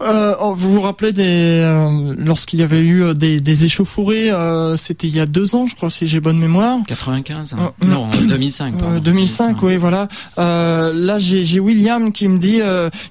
[0.00, 4.30] Euh, oh, vous vous rappelez des euh, lorsqu'il y avait eu euh, des, des échauffourées,
[4.30, 6.78] euh, c'était il y a deux ans, je crois, si j'ai bonne mémoire.
[6.86, 7.54] 95.
[7.54, 7.72] Hein.
[7.84, 8.78] non, 2005.
[8.78, 10.08] Pardon, 2005, oui, voilà.
[10.36, 12.60] là, j'ai William qui me dit,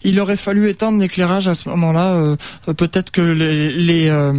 [0.04, 2.36] il aurait fallu éteindre l'éclairage à ce moment-là.
[2.78, 4.36] Peut-être que les les,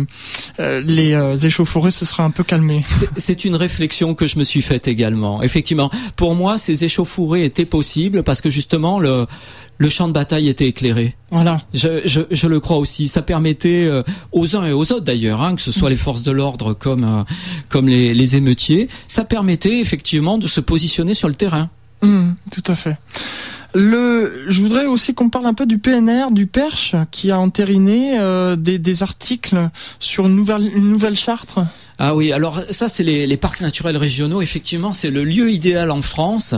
[0.59, 2.85] les échauffourées se seraient un peu calmées.
[3.17, 5.43] C'est une réflexion que je me suis faite également.
[5.43, 9.27] Effectivement, pour moi, ces échauffourées étaient possibles parce que justement le
[9.81, 11.17] le champ de bataille était éclairé.
[11.31, 11.63] Voilà.
[11.73, 13.09] Je, je, je le crois aussi.
[13.09, 16.23] Ça permettait euh, aux uns et aux autres d'ailleurs, hein, que ce soit les forces
[16.23, 17.23] de l'ordre comme euh,
[17.71, 21.71] comme les, les, émeutiers, ça permettait effectivement de se positionner sur le terrain.
[22.03, 22.99] Mmh, tout à fait.
[23.73, 28.19] Le, je voudrais aussi qu'on parle un peu du PNR, du Perche, qui a entériné
[28.19, 31.55] euh, des, des, articles sur une nouvelle, une nouvelle charte.
[31.99, 34.43] Ah oui, alors ça c'est les, les, parcs naturels régionaux.
[34.43, 36.55] Effectivement, c'est le lieu idéal en France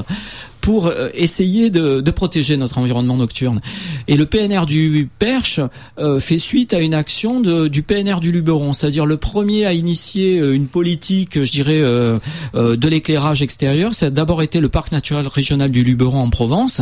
[0.62, 3.60] pour euh, essayer de, protéger notre environnement nocturne.
[4.06, 5.60] Et le PNR du Perche
[5.98, 10.38] euh, fait suite à une action du PNR du Luberon, c'est-à-dire le premier à initier
[10.38, 13.94] euh, une politique, je dirais, de l'éclairage extérieur.
[13.94, 16.80] Ça a d'abord été le parc naturel régional du Luberon en Provence,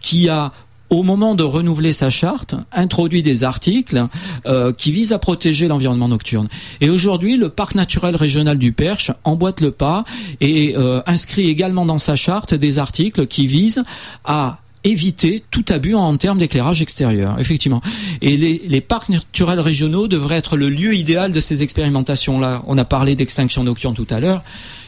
[0.00, 0.52] qui a
[0.90, 4.06] au moment de renouveler sa charte, introduit des articles
[4.46, 6.48] euh, qui visent à protéger l'environnement nocturne.
[6.80, 10.04] Et aujourd'hui, le parc naturel régional du Perche emboîte le pas
[10.40, 13.84] et euh, inscrit également dans sa charte des articles qui visent
[14.24, 17.82] à éviter tout abus en termes d'éclairage extérieur, effectivement.
[18.22, 22.62] Et les, les, parcs naturels régionaux devraient être le lieu idéal de ces expérimentations-là.
[22.66, 24.42] On a parlé d'extinction nocturne tout à l'heure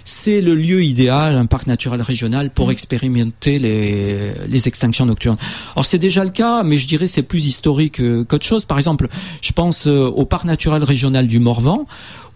[0.04, 2.72] c'est le lieu idéal, un parc naturel régional, pour mm.
[2.72, 5.38] expérimenter les, les extinctions nocturnes.
[5.74, 8.64] Alors c'est déjà le cas, mais je dirais c'est plus historique euh, qu'autre chose.
[8.64, 9.08] Par exemple,
[9.40, 11.86] je pense euh, au parc naturel régional du Morvan,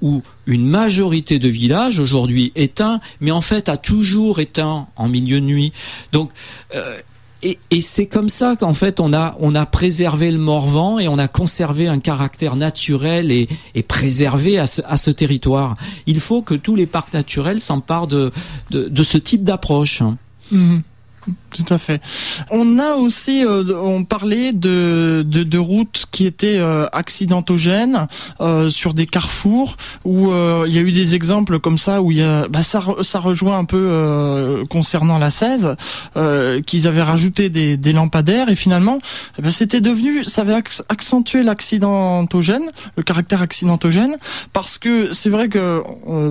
[0.02, 5.40] où une majorité de villages aujourd'hui éteints, mais en fait a toujours éteint en milieu
[5.40, 5.72] de nuit.
[6.12, 6.30] Donc
[6.74, 6.98] euh,
[7.70, 11.18] et, c'est comme ça qu'en fait on a on a préservé le Morvan et on
[11.18, 13.48] a conservé un caractère naturel et,
[13.86, 15.76] préservé à ce, à ce, territoire.
[16.06, 18.32] Il faut que tous les parcs naturels s'emparent de,
[18.70, 20.02] de, ce type d'approche.
[20.50, 20.78] Mmh.
[21.50, 22.02] Tout à fait.
[22.50, 28.08] On a aussi, euh, on parlait de, de, de, routes qui étaient euh, accidentogènes
[28.40, 32.12] euh, sur des carrefours où euh, il y a eu des exemples comme ça où
[32.12, 35.76] il y a, bah, ça, ça rejoint un peu euh, concernant la 16
[36.66, 38.98] qu'ils avaient rajouté des, des, lampadaires et finalement
[39.38, 40.58] eh ben, c'était devenu, ça avait
[40.88, 42.64] accentué l'accidentogène,
[42.96, 44.16] le caractère accidentogène
[44.52, 45.82] parce que c'est vrai que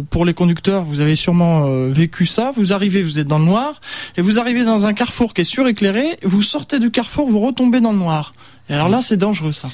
[0.10, 2.52] pour les conducteurs vous avez sûrement vécu ça.
[2.56, 3.82] Vous arrivez, vous êtes dans le noir
[4.18, 7.82] et vous arrivez dans un carrefour qui est suréclairé, vous sortez du carrefour, vous retombez
[7.82, 8.34] dans le noir.
[8.70, 9.70] Et alors là, c'est dangereux ça.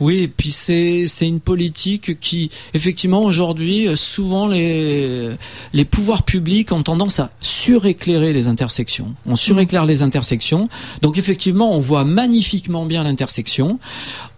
[0.00, 5.36] Oui, et puis c'est c'est une politique qui effectivement aujourd'hui souvent les
[5.72, 9.14] les pouvoirs publics ont tendance à suréclairer les intersections.
[9.24, 10.68] On suréclaire les intersections.
[11.00, 13.78] Donc effectivement, on voit magnifiquement bien l'intersection.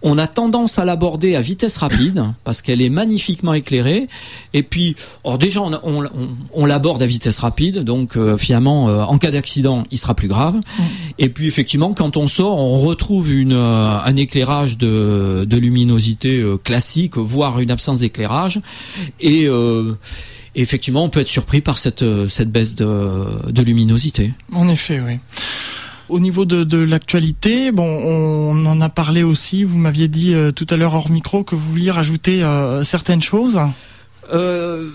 [0.01, 4.07] On a tendance à l'aborder à vitesse rapide parce qu'elle est magnifiquement éclairée.
[4.53, 6.09] Et puis, or déjà on, on,
[6.53, 10.27] on, l'aborde à vitesse rapide, donc euh, finalement euh, en cas d'accident, il sera plus
[10.27, 10.55] grave.
[11.17, 16.43] Et puis effectivement, quand on sort, on retrouve une euh, un éclairage de de luminosité
[16.63, 18.61] classique, voire une absence d'éclairage.
[19.19, 19.47] Et
[20.55, 24.33] effectivement, on peut être surpris par cette, cette baisse de, de luminosité.
[24.51, 25.19] En effet, oui.
[26.09, 29.63] Au niveau de, de l'actualité, bon, on en a parlé aussi.
[29.63, 32.45] Vous m'aviez dit tout à l'heure hors micro que vous vouliez rajouter
[32.83, 33.59] certaines choses.
[34.33, 34.89] Euh,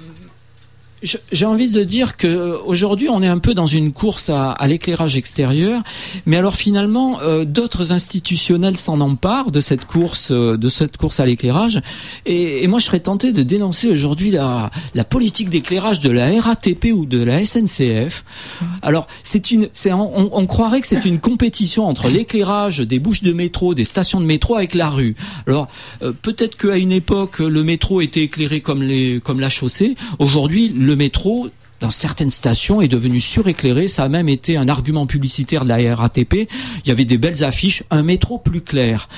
[1.02, 5.16] j'ai envie de dire que aujourd'hui on est un peu dans une course à, l'éclairage
[5.16, 5.82] extérieur,
[6.26, 11.20] mais alors finalement euh, d'autres institutionnels s'en emparent de cette course, euh, de cette course
[11.20, 11.80] à l'éclairage,
[12.26, 16.86] et, moi je serais tenté de dénoncer aujourd'hui la, la, politique d'éclairage de la RATP
[16.94, 18.24] ou de la SNCF.
[18.80, 23.22] Alors c'est une, c'est on, on, croirait que c'est une compétition entre l'éclairage des bouches
[23.22, 25.16] de métro, des stations de métro avec la rue.
[25.46, 25.68] Alors
[26.02, 29.96] euh, peut-être qu'à une époque le métro était éclairé comme les, comme la chaussée.
[30.18, 31.48] Aujourd'hui le le métro
[31.80, 33.88] dans certaines stations est devenu suréclairé.
[33.88, 36.34] Ça a même été un argument publicitaire de la RATP.
[36.84, 39.08] Il y avait des belles affiches, un métro plus clair.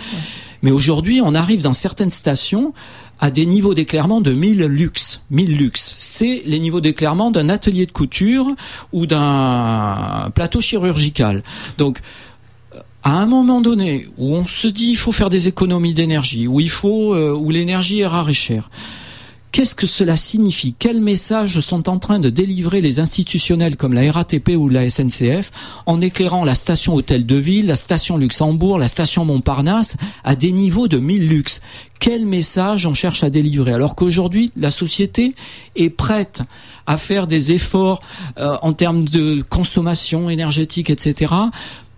[0.63, 2.73] Mais aujourd'hui, on arrive dans certaines stations
[3.19, 5.21] à des niveaux d'éclairement de 1000 lux.
[5.31, 8.47] 1000 lux, c'est les niveaux d'éclairement d'un atelier de couture
[8.93, 11.43] ou d'un plateau chirurgical.
[11.77, 11.99] Donc,
[13.03, 16.61] à un moment donné où on se dit il faut faire des économies d'énergie, où
[16.61, 18.71] il faut, euh, où l'énergie est rare et chère,
[19.55, 20.75] Qu'est-ce que cela signifie?
[20.77, 25.53] Quels messages sont en train de délivrer les institutionnels comme la RATP ou la SNCF
[25.87, 30.51] en éclairant la station Hôtel de Ville, la station Luxembourg, la station Montparnasse à des
[30.51, 31.61] niveaux de 1000 lux
[32.01, 33.73] Quel message on cherche à délivrer?
[33.73, 35.37] Alors qu'aujourd'hui, la société
[35.77, 36.43] est prête
[36.89, 38.01] à faire des efforts
[38.39, 41.33] euh, en termes de consommation énergétique, etc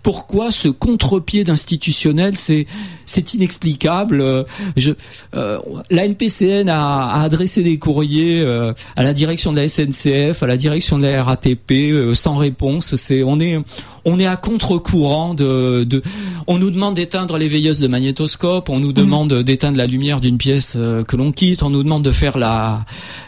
[0.07, 2.65] pourquoi ce contre-pied d'institutionnel C'est
[3.05, 4.21] c'est inexplicable.
[4.21, 4.43] Euh,
[4.77, 4.91] je,
[5.35, 10.43] euh, la NPCN a, a, adressé des courriers euh, à la direction de la SNCF,
[10.43, 12.95] à la direction de la RATP, euh, sans réponse.
[12.95, 13.59] C'est on est
[14.07, 16.01] on est à contre-courant de, de,
[16.47, 18.93] on nous demande d'éteindre les veilleuses de magnétoscope, on nous mhm.
[18.93, 22.37] demande d'éteindre la lumière d'une pièce euh, que l'on quitte, on nous demande de faire
[22.37, 22.85] la,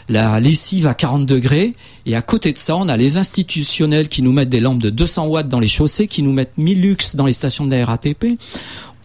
[0.08, 1.74] la lessive à 40 degrés,
[2.06, 4.88] et à côté de ça, on a les institutionnels qui nous mettent des lampes de
[4.88, 7.84] 200 watts dans les chaussées, qui nous mettent 1000 lux dans les stations de la
[7.84, 8.38] RATP.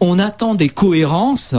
[0.00, 1.54] On attend des cohérences,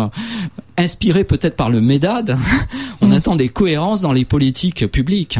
[0.78, 2.40] inspirées peut-être par le MEDAD,
[3.02, 3.14] on mhm.
[3.14, 5.38] attend des cohérences dans les politiques publiques.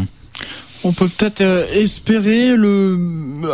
[0.84, 2.98] On peut peut-être euh, espérer le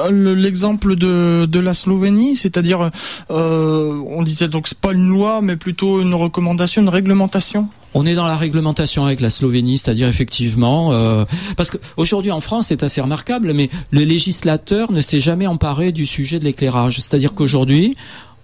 [0.09, 2.89] l'exemple de, la Slovénie, c'est-à-dire
[3.31, 7.69] euh, on disait donc c'est pas une loi mais plutôt une recommandation, une réglementation.
[7.93, 12.67] On est dans la réglementation avec la Slovénie, c'est-à-dire effectivement, euh, parce qu'aujourd'hui en France
[12.67, 16.99] c'est assez remarquable, mais le législateur ne s'est jamais emparé du sujet de l'éclairage.
[16.99, 17.95] C'est-à-dire qu'aujourd'hui,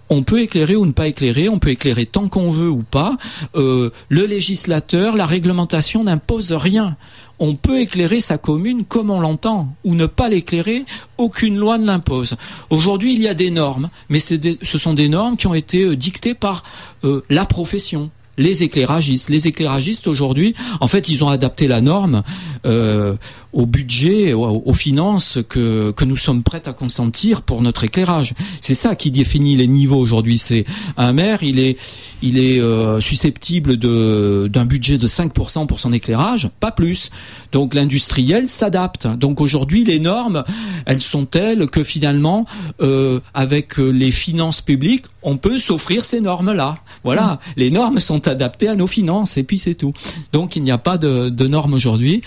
[0.08, 3.16] on peut éclairer ou ne pas éclairer, on peut éclairer tant qu'on veut ou pas.
[3.54, 6.96] Le législateur, la réglementation n'impose rien
[7.40, 10.84] on peut éclairer sa commune comme on l'entend, ou ne pas l'éclairer,
[11.18, 12.36] aucune loi ne l'impose.
[12.68, 15.96] Aujourd'hui, il y a des normes, mais ce sont des normes qui ont été euh,
[15.96, 16.62] dictées par
[17.04, 19.30] euh, la profession, les éclairagistes.
[19.30, 22.22] Les éclairagistes aujourd'hui, en fait, ils ont adapté la norme
[22.66, 23.16] euh,
[23.52, 28.34] au budget, aux, finances que, que nous sommes prêts à consentir pour notre éclairage.
[28.60, 30.38] C'est ça qui définit les niveaux aujourd'hui.
[30.38, 30.64] C'est
[30.96, 31.76] un maire, il est,
[32.22, 37.10] il est euh, susceptible de d'un budget de 5% pour son éclairage, pas plus.
[37.52, 39.06] Donc l'industriel s'adapte.
[39.06, 40.44] Donc aujourd'hui, les normes,
[40.86, 42.46] elles sont telles que finalement,
[42.80, 46.78] euh, avec les finances publiques, on peut s'offrir ces normes-là.
[47.02, 47.38] Voilà, mmh.
[47.56, 49.92] les normes sont adaptées à nos finances et puis c'est tout.
[50.32, 52.22] Donc il n'y a pas de, de normes aujourd'hui.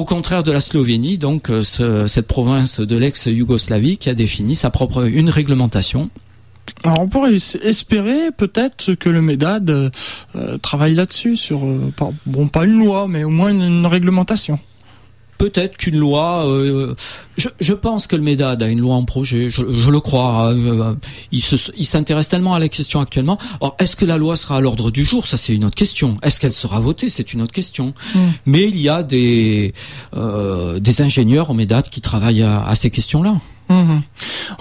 [0.00, 4.70] Au contraire de la Slovénie, donc euh, cette province de l'ex-Yougoslavie qui a défini sa
[4.70, 6.08] propre une réglementation.
[6.86, 9.68] On pourrait espérer peut-être que le MEDAD
[10.34, 11.92] euh, travaille là-dessus sur euh,
[12.24, 14.58] bon pas une loi mais au moins une réglementation
[15.40, 16.46] peut-être qu'une loi.
[16.46, 16.94] Euh,
[17.38, 19.48] je, pense que le MEDAD a une loi en projet.
[19.48, 20.50] Je, le crois.
[20.50, 20.94] Hein, euh,
[21.32, 23.38] il s'intéresse tellement à la question actuellement.
[23.62, 25.26] Or, est-ce que la loi sera à l'ordre du jour?
[25.26, 26.18] Ça, c'est une autre question.
[26.22, 27.08] Est-ce qu'elle sera votée?
[27.08, 27.94] C'est une autre question.
[28.14, 28.18] Mm.
[28.44, 29.72] Mais il y a des
[30.14, 33.36] euh, des ingénieurs au MEDAD qui travaillent à ces questions-là.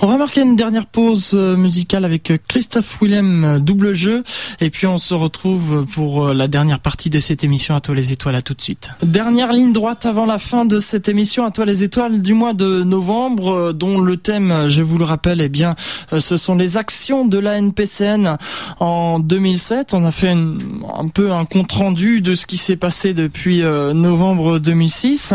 [0.01, 4.23] On va marquer une dernière pause euh, musicale avec euh, Christophe Willem, euh, double jeu,
[4.61, 8.11] et puis on se retrouve pour la dernière partie de cette émission à toi les
[8.11, 8.91] étoiles, à tout de suite.
[9.01, 12.53] Dernière ligne droite avant la fin de cette émission à toi les étoiles du mois
[12.53, 15.75] de novembre, dont le thème, je vous le rappelle, eh bien,
[16.17, 18.37] ce sont les actions de la NPCN
[18.79, 19.93] en 2007.
[19.93, 24.59] On a fait un peu un compte rendu de ce qui s'est passé depuis novembre
[24.59, 25.33] 2006.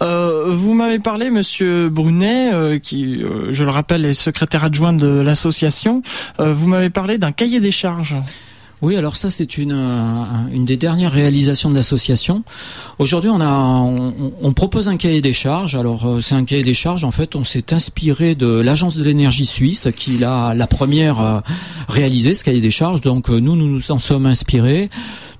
[0.00, 6.02] vous m'avez parlé, Monsieur Brunet, qui euh, je le rappelle, est secrétaire adjoint de l'association.
[6.40, 8.16] Euh, vous m'avez parlé d'un cahier des charges.
[8.80, 9.72] Oui, alors ça c'est une
[10.52, 12.44] une des dernières réalisations de l'association.
[12.98, 15.74] Aujourd'hui, on a on, propose un cahier des charges.
[15.74, 17.04] Alors euh, c'est un cahier des charges.
[17.04, 21.42] En fait, on s'est inspiré de l'agence de l'énergie suisse qui l'a la première
[21.88, 23.00] réalisé ce cahier des charges.
[23.00, 24.90] Donc nous nous nous en sommes inspirés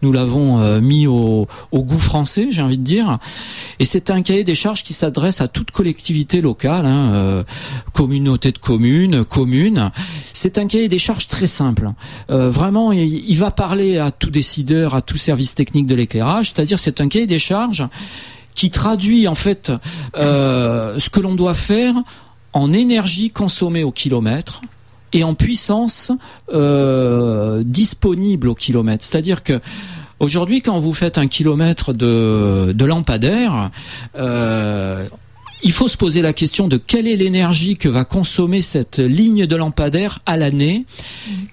[0.02, 3.18] nous l'avons euh, mis au, goût français, j'ai envie de dire.
[3.78, 7.44] Et c'est un cahier des charges qui s'adresse à toute collectivité locale, hein, euh,
[7.92, 9.90] communauté de communes, communes.
[10.32, 11.90] C'est un cahier des charges très simple.
[12.30, 12.92] Euh, vraiment,
[13.36, 16.52] va parler à tout décideur, à tout service technique de l'éclairage.
[16.52, 17.86] C'est-à-dire, c'est un cahier des charges
[18.54, 19.70] qui traduit en fait
[20.16, 21.94] euh, ce que l'on doit faire
[22.52, 24.62] en énergie consommée au kilomètre
[25.12, 26.10] et en puissance
[26.52, 29.04] euh, disponible au kilomètre.
[29.04, 29.60] C'est-à-dire que
[30.18, 33.70] aujourd'hui, quand vous faites un kilomètre de, de lampadaire,
[34.18, 35.06] euh,
[35.62, 39.46] il faut se poser la question de quelle est l'énergie que va consommer cette ligne
[39.46, 40.86] de lampadaire à l'année.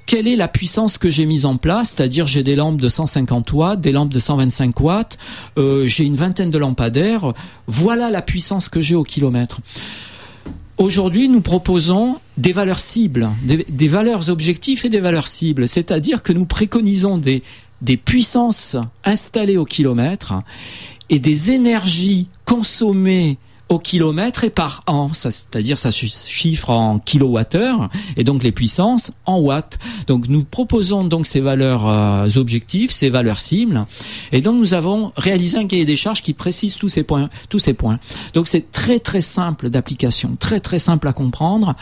[0.05, 1.93] Quelle est la puissance que j'ai mise en place?
[1.95, 5.17] C'est-à-dire j'ai des lampes de 150 watts, des lampes de 125 watts,
[5.57, 7.33] euh, j'ai une vingtaine de lampadaires.
[7.67, 9.59] Voilà la puissance que j'ai au kilomètre.
[10.77, 15.69] Aujourd'hui, nous proposons des valeurs cibles, des, valeurs objectifs et des valeurs cibles.
[15.69, 17.43] C'est-à-dire que nous préconisons des,
[17.81, 18.75] des puissances
[19.05, 20.33] installées au kilomètre
[21.09, 23.37] et des énergies consommées
[23.69, 29.39] au kilomètre et par an, c'est-à-dire ça chiffre en kilowattheure et donc les puissances en
[29.39, 29.79] watts.
[30.07, 33.85] Donc nous proposons donc ces valeurs euh, objectifs, ces valeurs cibles,
[34.31, 37.59] et donc nous avons réalisé un cahier des charges qui précise tous ces points, tous
[37.59, 37.99] ces points.
[38.33, 41.75] Donc c'est très très simple d'application, très très simple à comprendre,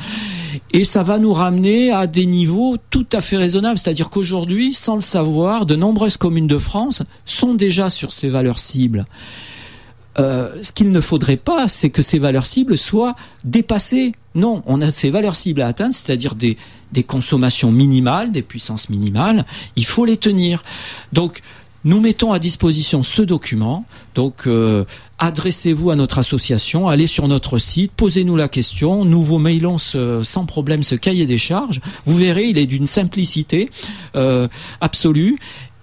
[0.71, 3.77] et ça va nous ramener à des niveaux tout à fait raisonnables.
[3.77, 8.59] C'est-à-dire qu'aujourd'hui, sans le savoir, de nombreuses communes de France sont déjà sur ces valeurs
[8.59, 9.05] cibles.
[10.20, 14.14] Euh, ce qu'il ne faudrait pas, c'est que ces valeurs cibles soient dépassées.
[14.36, 16.57] Non, on a ces valeurs cibles à atteindre, c'est-à-dire des,
[16.91, 19.45] des consommations minimales, des puissances minimales.
[19.76, 20.64] Il faut les tenir.
[21.14, 21.41] Donc,
[21.86, 23.86] nous mettons à disposition ce document.
[24.16, 24.86] Donc, euh,
[25.20, 29.05] adressez-vous à notre association, allez sur notre site, posez-nous la question.
[29.05, 31.82] Nous vous mailons sans problème ce cahier des charges.
[32.05, 33.70] Vous verrez, il est d'une simplicité
[34.16, 34.47] euh,
[34.80, 35.38] absolue.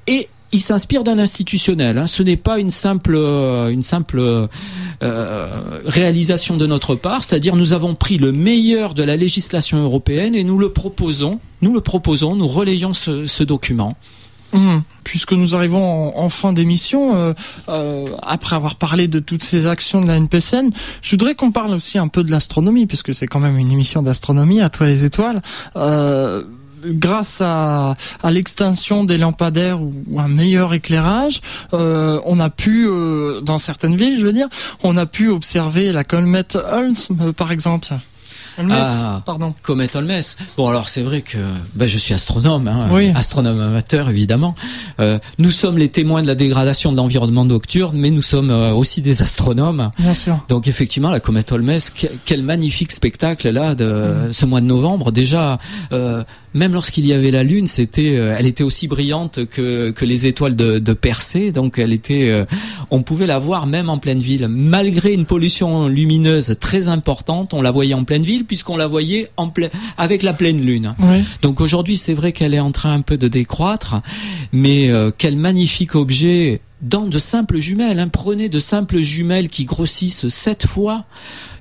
[0.06, 1.98] Et il s'inspire d'un institutionnel.
[1.98, 2.06] Hein.
[2.06, 5.48] Ce n'est pas une simple, euh, une simple euh,
[5.84, 7.24] réalisation de notre part.
[7.24, 11.40] C'est-à-dire, nous avons pris le meilleur de la législation européenne et nous le proposons.
[11.62, 12.34] Nous le proposons.
[12.36, 13.96] Nous relayons ce, ce document.
[14.52, 14.78] Mmh.
[15.04, 17.34] Puisque nous arrivons en, fin d'émission, euh,
[17.68, 20.70] euh, après avoir parlé de toutes ces actions de la NPCN,
[21.02, 24.02] je voudrais qu'on parle aussi un peu de l'astronomie, puisque c'est quand même une émission
[24.02, 25.40] d'astronomie, à toi les étoiles.
[25.76, 26.42] Euh,
[26.84, 31.40] grâce à, à l'extinction des lampadaires ou, un meilleur éclairage,
[31.72, 34.48] euh, on a pu, euh, dans certaines villes, je veux dire,
[34.82, 37.88] on a pu observer la comète Holmes, euh, par exemple.
[38.70, 39.54] ah, pardon.
[39.62, 40.20] Comète Holmes.
[40.56, 41.38] Bon, alors c'est vrai que
[41.74, 43.12] ben, je suis astronome, hein, oui.
[43.14, 44.54] astronome amateur évidemment.
[45.00, 48.72] Euh, nous sommes les témoins de la dégradation de l'environnement nocturne, mais nous sommes euh,
[48.72, 49.90] aussi des astronomes.
[49.98, 50.38] Bien sûr.
[50.48, 51.78] Donc effectivement, la comète Holmes,
[52.24, 55.12] quel, magnifique spectacle là de ce mois de novembre.
[55.12, 55.58] Déjà,
[55.92, 56.24] euh,
[56.54, 60.26] même lorsqu'il y avait la lune, c'était, euh, elle était aussi brillante que, que les
[60.26, 62.44] étoiles de, de Persée, donc elle était, euh,
[62.90, 67.62] on pouvait la voir même en pleine ville, malgré une pollution lumineuse très importante, on
[67.62, 70.94] la voyait en pleine ville puisqu'on la voyait en plein, avec la pleine lune.
[71.42, 74.00] Donc aujourd'hui, c'est vrai qu'elle est en train un peu de décroître,
[74.52, 77.98] mais euh, quel magnifique objet dans de simples jumelles.
[77.98, 78.08] Hein.
[78.08, 81.02] Prenez de simples jumelles qui grossissent sept fois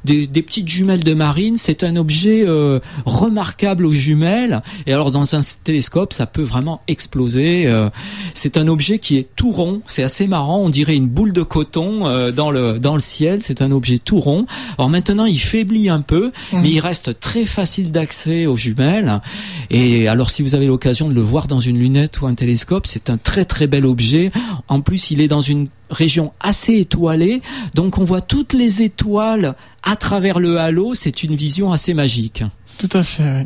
[0.06, 1.58] des, petites jumelles de marine.
[1.58, 4.62] C'est un objet euh, remarquable aux jumelles.
[4.86, 7.68] Et alors dans un télescope, ça peut vraiment exploser.
[7.68, 7.89] Euh,
[8.34, 9.82] c'est un objet qui est tout rond.
[9.88, 10.60] C'est assez marrant.
[10.60, 13.41] On dirait une boule de coton euh, dans le dans le ciel.
[13.41, 14.45] C'est un objet tout rond.
[14.78, 16.62] Alors maintenant, il faiblit un peu, mmh.
[16.62, 19.22] mais il reste très facile d'accès aux jumelles.
[19.70, 22.88] Et alors, si vous avez l'occasion de le voir dans une lunette ou un télescope,
[22.88, 24.32] c'est un très très bel objet.
[24.68, 27.41] En plus, il est dans une région assez étoilée,
[27.73, 32.43] donc on voit toutes les étoiles à travers le halo, c'est une vision assez magique.
[32.79, 33.45] Tout à fait.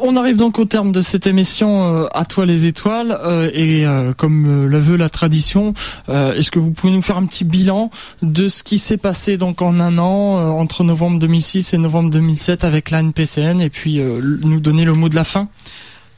[0.00, 3.86] On arrive donc au terme de cette émission euh, à toi les étoiles euh, et
[3.86, 5.72] euh, comme le veut la tradition,
[6.08, 7.90] est-ce que vous pouvez nous faire un petit bilan
[8.22, 12.64] de ce qui s'est passé donc en un an entre novembre 2006 et novembre 2007
[12.64, 15.48] avec la NPCN et puis nous donner le mot de la fin?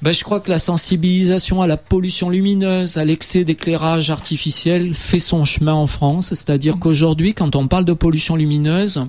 [0.03, 5.19] Ben, je crois que la sensibilisation à la pollution lumineuse, à l'excès d'éclairage artificiel fait
[5.19, 6.29] son chemin en France.
[6.29, 9.05] C'est-à-dire qu'aujourd'hui, quand on parle de pollution lumineuse,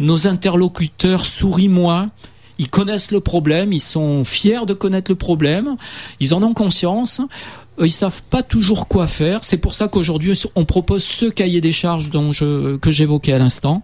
[0.00, 2.10] nos interlocuteurs sourient moins.
[2.58, 5.76] Ils connaissent le problème, ils sont fiers de connaître le problème,
[6.20, 7.20] ils en ont conscience
[7.80, 9.44] ils savent pas toujours quoi faire.
[9.44, 13.38] C'est pour ça qu'aujourd'hui on propose ce cahier des charges dont je, que j'évoquais à
[13.38, 13.82] l'instant.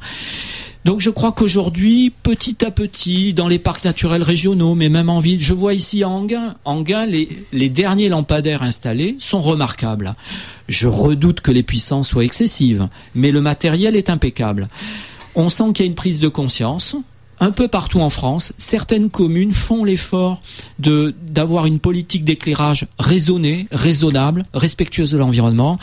[0.89, 5.20] Donc je crois qu'aujourd'hui, petit à petit, dans les parcs naturels régionaux, mais même en
[5.20, 10.14] ville, je vois ici à Anguin, les, les derniers lampadaires installés sont remarquables.
[10.66, 14.70] Je redoute que les puissances soient excessives, mais le matériel est impeccable.
[15.34, 16.97] On sent qu'il y a une prise de conscience,
[17.39, 20.41] un peu partout en France, certaines communes font l'effort
[20.78, 25.78] de d'avoir une politique d'éclairage raisonnée, raisonnable, respectueuse de l'environnement.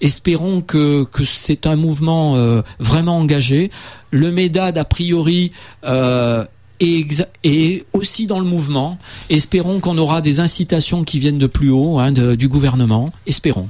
[0.00, 3.70] Espérons que, que c'est un mouvement euh, vraiment engagé.
[4.10, 5.52] Le MEDAD, a priori,
[5.84, 6.44] euh,
[6.80, 8.98] est, aussi dans le mouvement.
[9.28, 13.12] Espérons qu'on aura des incitations qui viennent de plus haut, hein, du gouvernement.
[13.26, 13.68] Espérons.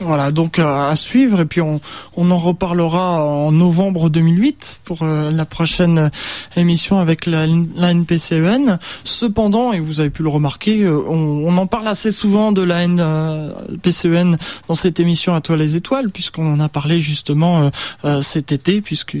[0.00, 1.80] Voilà, donc à suivre et puis on,
[2.16, 6.10] on en reparlera en novembre 2008 pour la prochaine
[6.56, 7.46] émission avec la,
[7.76, 8.78] la NPCEN.
[9.04, 12.84] Cependant, et vous avez pu le remarquer, on, on en parle assez souvent de la
[12.86, 14.38] NPCEN
[14.68, 17.70] dans cette émission à toi les étoiles puisqu'on en a parlé justement
[18.22, 19.16] cet été puisque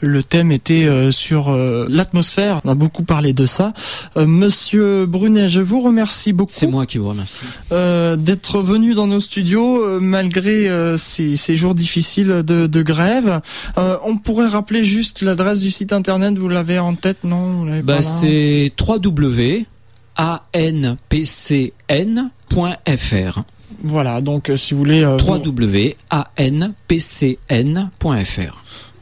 [0.00, 1.50] le thème était sur
[1.88, 2.60] l'atmosphère.
[2.64, 3.72] On a beaucoup parlé de ça.
[4.16, 6.52] Monsieur Brunet, je vous remercie beaucoup.
[6.54, 7.40] C'est moi qui vous remercie.
[7.70, 13.40] D'être venu dans nos studios malgré euh, ces, jours difficiles de, grève.
[13.78, 18.02] Euh, on pourrait rappeler juste l'adresse du site internet, vous l'avez en tête, non bah,
[18.02, 19.64] C'est www.anpcn.fr.
[23.82, 25.04] Voilà, donc euh, si vous voulez...
[25.04, 25.96] www.anpcn.fr.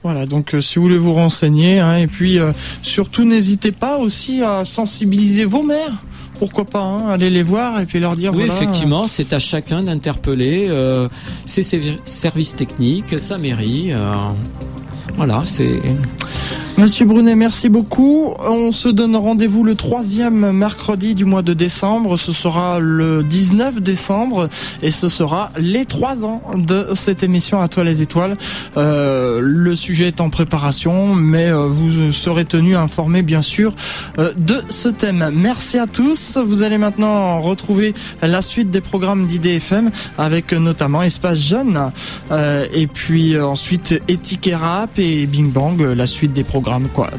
[0.02, 2.38] Voilà, donc si vous voulez vous renseigner, hein, et puis
[2.82, 5.96] surtout n'hésitez pas aussi à sensibiliser vos maires
[6.38, 9.82] pourquoi pas hein, aller les voir et puis leur dire oui effectivement c'est à chacun
[9.82, 11.08] d'interpeller euh,
[11.46, 11.64] ses
[12.04, 14.14] services techniques sa mairie euh,
[15.16, 15.80] voilà c'est
[16.76, 18.34] Monsieur Brunet, merci beaucoup.
[18.40, 22.16] On se donne rendez-vous le troisième mercredi du mois de décembre.
[22.16, 24.48] Ce sera le 19 décembre
[24.82, 28.36] et ce sera les trois ans de cette émission à toi les étoiles.
[28.76, 33.76] Euh, le sujet est en préparation, mais euh, vous serez tenu informé bien sûr
[34.18, 35.30] euh, de ce thème.
[35.32, 36.38] Merci à tous.
[36.44, 41.92] Vous allez maintenant retrouver la suite des programmes d'IDFM avec notamment Espace Jeune
[42.32, 46.63] et puis ensuite Éthique Rap et Bing Bang, la suite des programmes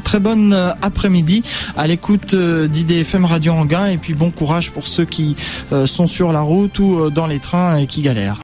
[0.04, 1.42] Très bonne euh, après-midi.
[1.76, 3.86] À l'écoute euh, d'IDFM Radio Anguin.
[3.86, 5.36] Et puis bon courage pour ceux qui
[5.72, 8.34] euh, sont sur la route ou dans les trains et qui galèrent.